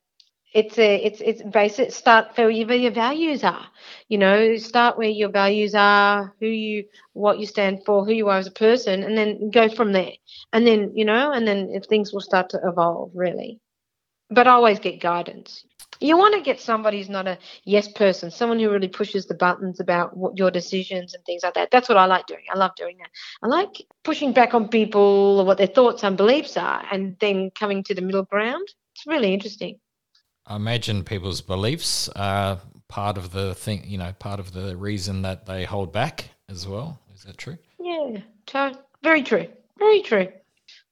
it's 0.54 0.80
a 0.80 0.96
it's 1.04 1.20
it's 1.20 1.44
basic. 1.44 1.92
Start 1.92 2.28
where 2.38 2.50
your, 2.50 2.66
where 2.66 2.78
your 2.78 2.92
values 2.92 3.44
are. 3.44 3.68
You 4.08 4.20
know, 4.20 4.56
start 4.56 4.98
where 4.98 5.10
your 5.10 5.30
values 5.30 5.76
are, 5.76 6.34
who 6.40 6.48
you, 6.48 6.86
what 7.12 7.40
you 7.40 7.46
stand 7.46 7.84
for, 7.86 8.06
who 8.06 8.14
you 8.14 8.30
are 8.30 8.38
as 8.38 8.48
a 8.48 8.52
person, 8.52 9.04
and 9.04 9.18
then 9.18 9.52
go 9.52 9.68
from 9.68 9.92
there. 9.92 10.14
And 10.54 10.66
then 10.66 10.94
you 10.96 11.04
know, 11.04 11.34
and 11.34 11.46
then 11.46 11.72
if 11.74 11.88
things 11.88 12.14
will 12.14 12.22
start 12.22 12.52
to 12.52 12.60
evolve, 12.64 13.12
really. 13.14 13.60
But 14.30 14.48
always 14.48 14.80
get 14.80 15.02
guidance. 15.02 15.66
You 16.00 16.18
want 16.18 16.36
to 16.36 16.42
get 16.42 16.62
somebody 16.62 16.98
who's 16.98 17.10
not 17.10 17.28
a 17.28 17.38
yes 17.66 17.88
person, 17.88 18.32
someone 18.32 18.60
who 18.60 18.70
really 18.70 18.88
pushes 18.88 19.26
the 19.26 19.34
buttons 19.34 19.80
about 19.80 20.16
what 20.16 20.38
your 20.38 20.50
decisions 20.50 21.14
and 21.14 21.24
things 21.26 21.44
like 21.44 21.56
that. 21.56 21.72
That's 21.72 21.90
what 21.90 21.98
I 21.98 22.06
like 22.06 22.26
doing. 22.26 22.44
I 22.50 22.58
love 22.58 22.72
doing 22.76 22.98
that. 23.00 23.10
I 23.44 23.48
like 23.48 23.86
pushing 24.04 24.32
back 24.32 24.54
on 24.54 24.70
people 24.70 25.40
or 25.40 25.46
what 25.46 25.58
their 25.58 25.68
thoughts 25.68 26.04
and 26.04 26.16
beliefs 26.16 26.56
are 26.56 26.86
and 26.92 27.18
then 27.20 27.52
coming 27.52 27.84
to 27.84 27.94
the 27.94 28.02
middle 28.02 28.24
ground. 28.24 28.68
It's 28.96 29.06
really 29.08 29.34
interesting. 29.34 29.80
I 30.46 30.56
imagine 30.56 31.04
people's 31.04 31.42
beliefs 31.42 32.10
are 32.16 32.60
part 32.88 33.18
of 33.18 33.32
the 33.32 33.54
thing, 33.54 33.84
you 33.86 33.98
know, 33.98 34.14
part 34.14 34.40
of 34.40 34.54
the 34.54 34.76
reason 34.78 35.22
that 35.24 35.46
they 35.46 35.66
hold 35.66 35.92
back 35.92 36.30
as 36.48 36.68
well. 36.68 37.00
Is 37.14 37.24
that 37.24 37.38
true? 37.38 37.58
Yeah, 37.80 38.20
very 39.04 39.22
true. 39.22 39.48
Very 39.78 40.02
true. 40.02 40.30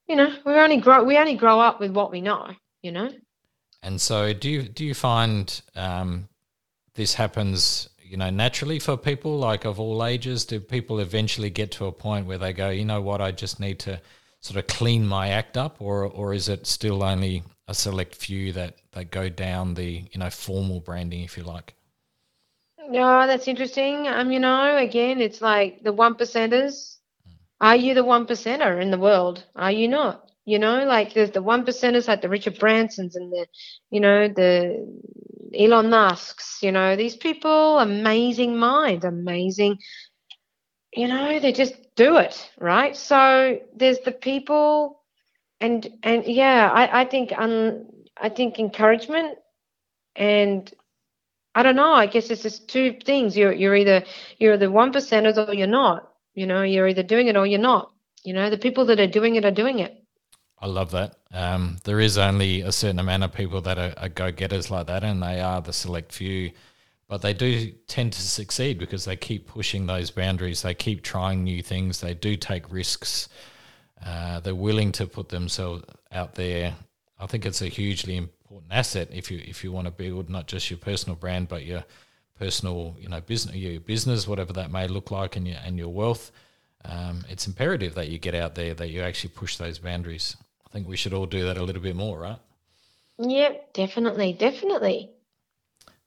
You 0.08 0.16
know, 0.16 0.34
we 0.46 0.54
only 0.54 0.78
grow 0.78 1.04
we 1.04 1.18
only 1.18 1.36
grow 1.36 1.60
up 1.60 1.80
with 1.80 1.92
what 1.92 2.12
we 2.12 2.22
know, 2.22 2.50
you 2.82 2.92
know. 2.92 3.10
And 3.84 4.02
so, 4.02 4.34
do 4.34 4.50
you 4.50 4.64
do 4.64 4.84
you 4.86 4.94
find 4.94 5.62
um, 5.76 6.28
this 6.96 7.14
happens, 7.14 7.90
you 8.02 8.18
know, 8.18 8.30
naturally 8.30 8.80
for 8.80 8.98
people 8.98 9.38
like 9.38 9.66
of 9.66 9.80
all 9.80 10.04
ages? 10.04 10.46
Do 10.46 10.60
people 10.60 11.00
eventually 11.00 11.50
get 11.50 11.72
to 11.74 11.86
a 11.86 11.92
point 11.92 12.26
where 12.26 12.38
they 12.38 12.54
go, 12.54 12.70
you 12.70 12.86
know 12.86 13.02
what, 13.02 13.22
I 13.22 13.32
just 13.32 13.60
need 13.60 13.80
to 13.80 14.02
sort 14.42 14.58
of 14.58 14.68
clean 14.68 15.06
my 15.08 15.30
act 15.30 15.58
up, 15.58 15.78
or 15.80 16.06
or 16.06 16.34
is 16.34 16.50
it 16.50 16.68
still 16.68 17.04
only 17.04 17.44
a 17.68 17.74
select 17.74 18.16
few 18.16 18.52
that 18.54 18.76
that 18.92 19.12
go 19.12 19.30
down 19.30 19.74
the 19.74 20.04
you 20.12 20.20
know 20.20 20.30
formal 20.30 20.80
branding, 20.80 21.24
if 21.24 21.38
you 21.38 21.44
like? 21.44 21.76
No, 22.90 23.28
that's 23.28 23.48
interesting. 23.48 24.08
Um, 24.08 24.32
you 24.32 24.40
know, 24.40 24.78
again, 24.78 25.20
it's 25.20 25.42
like 25.42 25.84
the 25.84 25.92
one 25.92 26.16
percenters. 26.16 26.98
Are 27.60 27.76
you 27.76 27.94
the 27.94 28.04
one 28.04 28.26
percenter 28.26 28.82
in 28.82 28.92
the 28.92 28.98
world? 28.98 29.44
Are 29.56 29.72
you 29.72 29.88
not? 29.88 30.27
You 30.48 30.60
know, 30.60 30.86
like 30.86 31.14
there's 31.14 31.32
the 31.32 31.44
one 31.44 31.66
percenters 31.66 32.08
like 32.08 32.22
the 32.22 32.30
Richard 32.30 32.58
Bransons 32.58 33.16
and 33.18 33.34
the, 33.34 33.48
you 33.92 34.00
know, 34.00 34.30
the 34.30 34.88
Elon 35.54 35.90
Musk's. 35.90 36.60
You 36.64 36.72
know, 36.72 36.96
these 36.96 37.18
people, 37.18 37.80
amazing 37.80 38.58
minds, 38.58 39.04
amazing. 39.04 39.80
You 40.94 41.10
know, 41.10 41.40
they 41.42 41.52
just 41.52 41.76
do 41.98 42.16
it, 42.16 42.50
right? 42.58 42.96
So 42.96 43.60
there's 43.76 44.00
the 44.00 44.14
people, 44.14 45.02
and 45.60 45.86
and 46.02 46.24
yeah, 46.26 46.72
I 46.74 47.02
I 47.02 47.06
think 47.06 47.34
I 47.38 48.30
think 48.30 48.58
encouragement 48.58 49.38
and 50.16 50.74
I 51.54 51.64
don't 51.64 51.76
know. 51.76 51.92
I 51.94 52.08
guess 52.08 52.30
it's 52.32 52.44
just 52.44 52.70
two 52.70 52.98
things. 53.06 53.36
You're 53.36 53.52
you're 53.54 53.76
either 53.76 54.06
you're 54.38 54.58
the 54.58 54.72
one 54.72 54.94
percenters 54.94 55.38
or 55.38 55.54
you're 55.54 55.68
not. 55.68 56.10
You 56.36 56.48
know, 56.48 56.62
you're 56.62 56.88
either 56.88 57.04
doing 57.04 57.28
it 57.28 57.36
or 57.36 57.46
you're 57.46 57.60
not. 57.60 57.92
You 58.24 58.34
know, 58.34 58.50
the 58.50 58.58
people 58.58 58.86
that 58.86 59.02
are 59.02 59.08
doing 59.08 59.36
it 59.36 59.44
are 59.44 59.52
doing 59.52 59.80
it. 59.80 60.06
I 60.60 60.68
love 60.68 60.92
that. 60.92 61.18
Um, 61.32 61.78
there 61.84 62.00
is 62.00 62.18
only 62.18 62.62
a 62.62 62.72
certain 62.72 63.00
amount 63.00 63.24
of 63.24 63.34
people 63.34 63.62
that 63.62 63.78
are, 63.78 63.94
are 63.98 64.10
go 64.10 64.32
getters 64.32 64.72
like 64.72 64.88
that, 64.88 65.04
and 65.04 65.22
they 65.22 65.40
are 65.40 65.62
the 65.62 65.74
select 65.74 66.12
few. 66.12 66.52
But 67.08 67.22
they 67.22 67.34
do 67.34 67.72
tend 67.88 68.14
to 68.14 68.22
succeed 68.22 68.80
because 68.80 69.06
they 69.06 69.16
keep 69.16 69.48
pushing 69.48 69.86
those 69.86 70.12
boundaries. 70.12 70.64
They 70.64 70.74
keep 70.74 71.04
trying 71.04 71.44
new 71.44 71.62
things. 71.62 72.02
They 72.02 72.14
do 72.14 72.36
take 72.36 72.72
risks. 72.72 73.30
Uh, 74.04 74.40
they're 74.40 74.56
willing 74.56 74.92
to 74.94 75.08
put 75.08 75.30
themselves 75.30 75.84
out 76.12 76.36
there. 76.36 76.76
I 77.20 77.26
think 77.28 77.46
it's 77.46 77.62
a 77.62 77.68
hugely 77.68 78.18
important 78.18 78.72
asset 78.72 79.10
if 79.12 79.32
you 79.32 79.42
if 79.46 79.64
you 79.64 79.72
want 79.72 79.86
to 79.86 79.92
build 79.92 80.30
not 80.30 80.48
just 80.48 80.70
your 80.70 80.80
personal 80.80 81.16
brand, 81.16 81.48
but 81.48 81.66
your 81.66 81.84
personal 82.38 82.96
you 83.00 83.10
know 83.10 83.22
business 83.22 83.56
your 83.56 83.80
business, 83.80 84.28
whatever 84.28 84.54
that 84.54 84.72
may 84.72 84.88
look 84.88 85.12
like, 85.12 85.36
and 85.36 85.48
your 85.48 85.58
and 85.66 85.78
your 85.78 85.90
wealth. 85.90 86.32
Um, 86.86 87.26
it's 87.30 87.48
imperative 87.48 87.96
that 87.96 88.10
you 88.10 88.18
get 88.18 88.36
out 88.36 88.56
there, 88.56 88.74
that 88.74 88.90
you 88.90 89.02
actually 89.02 89.32
push 89.32 89.58
those 89.58 89.80
boundaries. 89.80 90.38
Think 90.78 90.88
we 90.88 90.96
should 90.96 91.14
all 91.16 91.26
do 91.26 91.44
that 91.46 91.58
a 91.58 91.64
little 91.64 91.82
bit 91.82 91.96
more, 91.96 92.20
right? 92.20 92.38
Yep, 93.18 93.74
definitely, 93.74 94.34
definitely. 94.34 95.10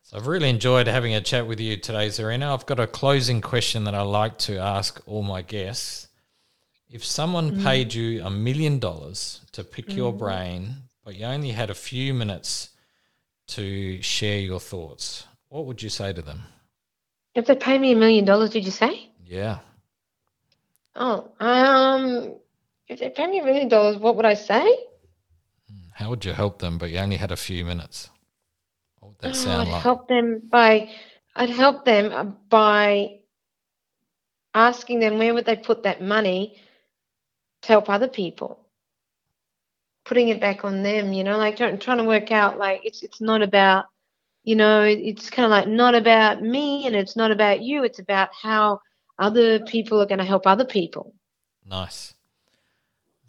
So 0.04 0.16
I've 0.16 0.28
really 0.28 0.48
enjoyed 0.48 0.86
having 0.86 1.12
a 1.12 1.20
chat 1.20 1.48
with 1.48 1.58
you 1.58 1.76
today, 1.76 2.06
Zahrina. 2.06 2.54
I've 2.54 2.66
got 2.66 2.78
a 2.78 2.86
closing 2.86 3.40
question 3.40 3.82
that 3.82 3.96
I 3.96 4.02
like 4.02 4.38
to 4.46 4.58
ask 4.58 5.02
all 5.06 5.24
my 5.24 5.42
guests. 5.42 6.06
If 6.88 7.04
someone 7.04 7.64
paid 7.64 7.94
you 7.94 8.24
a 8.24 8.30
million 8.30 8.78
dollars 8.78 9.40
to 9.50 9.64
pick 9.64 9.96
your 9.96 10.12
brain, 10.12 10.76
but 11.04 11.16
you 11.16 11.24
only 11.24 11.50
had 11.50 11.70
a 11.70 11.74
few 11.74 12.14
minutes 12.14 12.70
to 13.48 14.00
share 14.02 14.38
your 14.38 14.60
thoughts, 14.60 15.26
what 15.48 15.66
would 15.66 15.82
you 15.82 15.88
say 15.88 16.12
to 16.12 16.22
them? 16.22 16.42
If 17.34 17.46
they 17.46 17.56
pay 17.56 17.76
me 17.76 17.90
a 17.90 17.96
million 17.96 18.24
dollars, 18.24 18.50
did 18.50 18.64
you 18.64 18.70
say? 18.70 19.10
Yeah. 19.26 19.58
Oh, 20.94 21.32
um, 21.40 22.36
if 22.90 22.98
they 23.00 23.10
pay 23.10 23.26
me 23.26 23.38
a 23.40 23.44
million 23.44 23.68
dollars, 23.68 23.96
what 23.98 24.16
would 24.16 24.26
I 24.26 24.34
say? 24.34 24.64
How 25.94 26.10
would 26.10 26.24
you 26.24 26.32
help 26.32 26.58
them, 26.58 26.78
but 26.78 26.90
you 26.90 26.98
only 26.98 27.16
had 27.16 27.30
a 27.30 27.36
few 27.36 27.64
minutes? 27.64 28.10
What 28.98 29.10
would 29.10 29.18
that 29.20 29.36
Oh, 29.36 29.36
sound 29.36 29.68
I'd 29.68 29.68
like? 29.68 29.82
help 29.82 30.08
them 30.08 30.40
by, 30.50 30.90
I'd 31.36 31.50
help 31.50 31.84
them 31.84 32.36
by 32.48 33.20
asking 34.54 35.00
them 35.00 35.18
where 35.18 35.34
would 35.34 35.44
they 35.46 35.56
put 35.56 35.84
that 35.84 36.02
money 36.02 36.60
to 37.62 37.68
help 37.68 37.88
other 37.88 38.08
people. 38.08 38.66
Putting 40.04 40.28
it 40.28 40.40
back 40.40 40.64
on 40.64 40.82
them, 40.82 41.12
you 41.12 41.22
know, 41.22 41.38
like 41.38 41.56
trying, 41.56 41.78
trying 41.78 41.98
to 41.98 42.04
work 42.04 42.32
out 42.32 42.58
like 42.58 42.80
it's 42.84 43.02
it's 43.02 43.20
not 43.20 43.42
about 43.42 43.84
you 44.44 44.56
know, 44.56 44.82
it's 44.82 45.30
kind 45.30 45.44
of 45.44 45.50
like 45.50 45.68
not 45.68 45.94
about 45.94 46.42
me 46.42 46.86
and 46.86 46.96
it's 46.96 47.16
not 47.16 47.30
about 47.30 47.62
you. 47.62 47.84
It's 47.84 47.98
about 47.98 48.30
how 48.32 48.80
other 49.18 49.60
people 49.60 50.00
are 50.00 50.06
going 50.06 50.18
to 50.18 50.24
help 50.24 50.46
other 50.46 50.64
people. 50.64 51.14
Nice. 51.64 52.14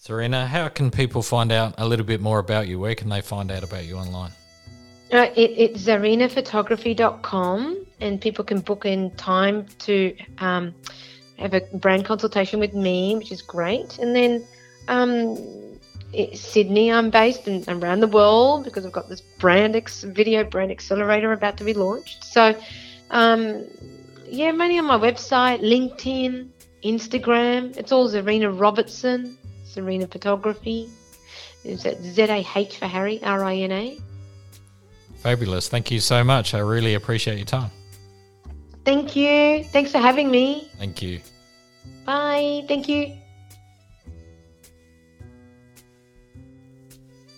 Zahrina, 0.01 0.47
how 0.47 0.67
can 0.67 0.89
people 0.89 1.21
find 1.21 1.51
out 1.51 1.75
a 1.77 1.87
little 1.87 2.05
bit 2.05 2.21
more 2.21 2.39
about 2.39 2.67
you? 2.67 2.79
Where 2.79 2.95
can 2.95 3.09
they 3.09 3.21
find 3.21 3.51
out 3.51 3.63
about 3.63 3.85
you 3.85 3.97
online? 3.97 4.31
Uh, 5.13 5.27
it, 5.35 5.51
it's 5.51 5.83
zahrinaphotography.com 5.83 7.85
and 7.99 8.19
people 8.19 8.43
can 8.43 8.61
book 8.61 8.85
in 8.85 9.11
time 9.11 9.67
to 9.79 10.15
um, 10.39 10.73
have 11.37 11.53
a 11.53 11.61
brand 11.75 12.05
consultation 12.05 12.59
with 12.59 12.73
me, 12.73 13.15
which 13.15 13.31
is 13.31 13.43
great. 13.43 13.99
And 13.99 14.15
then 14.15 14.43
um, 14.87 15.37
Sydney, 16.33 16.91
I'm 16.91 17.11
based 17.11 17.47
and 17.47 17.67
around 17.67 17.99
the 17.99 18.07
world 18.07 18.63
because 18.63 18.87
I've 18.87 18.91
got 18.91 19.07
this 19.07 19.21
brand 19.21 19.75
ex- 19.75 20.01
video 20.01 20.43
brand 20.43 20.71
accelerator 20.71 21.31
about 21.31 21.57
to 21.57 21.63
be 21.63 21.75
launched. 21.75 22.23
So, 22.23 22.59
um, 23.11 23.67
yeah, 24.25 24.51
mainly 24.51 24.79
on 24.79 24.85
my 24.85 24.97
website, 24.97 25.61
LinkedIn, 25.61 26.49
Instagram. 26.83 27.77
It's 27.77 27.91
all 27.91 28.09
Zahrina 28.09 28.59
Robertson, 28.59 29.37
Zahrina 29.73 30.11
Photography. 30.11 30.89
Is 31.63 31.83
that 31.83 32.01
Z 32.01 32.23
A 32.23 32.45
H 32.55 32.77
for 32.77 32.87
Harry, 32.87 33.21
R 33.23 33.43
I 33.43 33.55
N 33.55 33.71
A? 33.71 33.99
Fabulous. 35.17 35.69
Thank 35.69 35.91
you 35.91 35.99
so 35.99 36.23
much. 36.23 36.53
I 36.53 36.59
really 36.59 36.95
appreciate 36.95 37.37
your 37.37 37.45
time. 37.45 37.71
Thank 38.83 39.15
you. 39.15 39.63
Thanks 39.65 39.91
for 39.91 39.99
having 39.99 40.31
me. 40.31 40.69
Thank 40.79 41.01
you. 41.01 41.21
Bye. 42.05 42.65
Thank 42.67 42.89
you. 42.89 43.15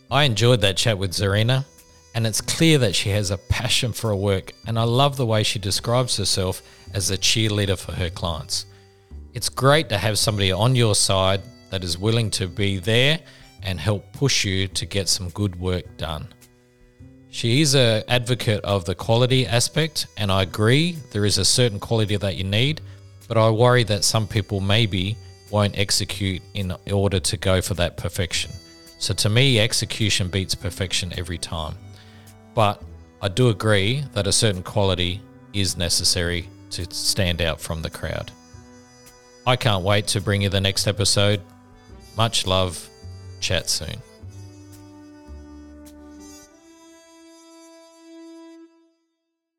I 0.09 0.23
enjoyed 0.23 0.61
that 0.61 0.77
chat 0.77 0.97
with 0.97 1.11
Zahrina, 1.11 1.65
and 2.13 2.25
it's 2.25 2.39
clear 2.39 2.77
that 2.77 2.95
she 2.95 3.09
has 3.09 3.31
a 3.31 3.38
passion 3.38 3.91
for 3.91 4.09
her 4.09 4.15
work, 4.15 4.53
and 4.67 4.77
I 4.77 4.84
love 4.84 5.17
the 5.17 5.25
way 5.25 5.43
she 5.43 5.59
describes 5.59 6.15
herself 6.17 6.61
as 6.93 7.09
a 7.09 7.17
cheerleader 7.17 7.77
for 7.77 7.93
her 7.93 8.09
clients. 8.09 8.67
It's 9.34 9.49
great 9.49 9.89
to 9.89 9.97
have 9.97 10.19
somebody 10.19 10.51
on 10.51 10.75
your 10.75 10.93
side 10.93 11.41
that 11.74 11.84
is 11.84 11.97
willing 11.97 12.30
to 12.30 12.47
be 12.47 12.78
there 12.78 13.19
and 13.63 13.80
help 13.80 14.13
push 14.13 14.45
you 14.45 14.67
to 14.67 14.86
get 14.86 15.09
some 15.09 15.30
good 15.30 15.59
work 15.59 15.84
done. 15.97 16.28
She 17.32 17.61
is 17.61 17.74
an 17.74 18.03
advocate 18.07 18.63
of 18.63 18.86
the 18.86 18.93
quality 18.93 19.47
aspect, 19.47 20.05
and 20.15 20.32
I 20.32 20.43
agree 20.43 20.97
there 21.09 21.26
is 21.26 21.39
a 21.39 21.45
certain 21.45 21.80
quality 21.80 22.15
that 22.15 22.36
you 22.36 22.43
need, 22.43 22.82
but 23.28 23.38
I 23.39 23.49
worry 23.49 23.84
that 23.86 24.03
some 24.03 24.28
people 24.28 24.59
maybe 24.59 25.17
won't 25.49 25.76
execute 25.76 26.43
in 26.53 26.76
order 26.91 27.19
to 27.19 27.38
go 27.38 27.59
for 27.59 27.74
that 27.74 27.97
perfection. 27.97 28.51
So 28.99 29.15
to 29.15 29.30
me, 29.30 29.59
execution 29.59 30.28
beats 30.28 30.53
perfection 30.53 31.11
every 31.17 31.39
time. 31.39 31.74
But 32.53 32.84
I 33.19 33.30
do 33.30 33.49
agree 33.49 34.03
that 34.13 34.28
a 34.28 34.32
certain 34.32 34.61
quality 34.61 35.21
is 35.53 35.76
necessary 35.76 36.47
to 36.69 36.86
stand 36.93 37.41
out 37.41 37.59
from 37.59 37.82
the 37.82 37.89
crowd. 37.89 38.32
I 39.47 39.55
can't 39.55 39.84
wait 39.84 40.05
to 40.09 40.21
bring 40.21 40.43
you 40.43 40.49
the 40.49 40.61
next 40.61 40.86
episode. 40.86 41.41
Much 42.16 42.45
love. 42.45 42.89
Chat 43.39 43.70
soon. 43.70 44.01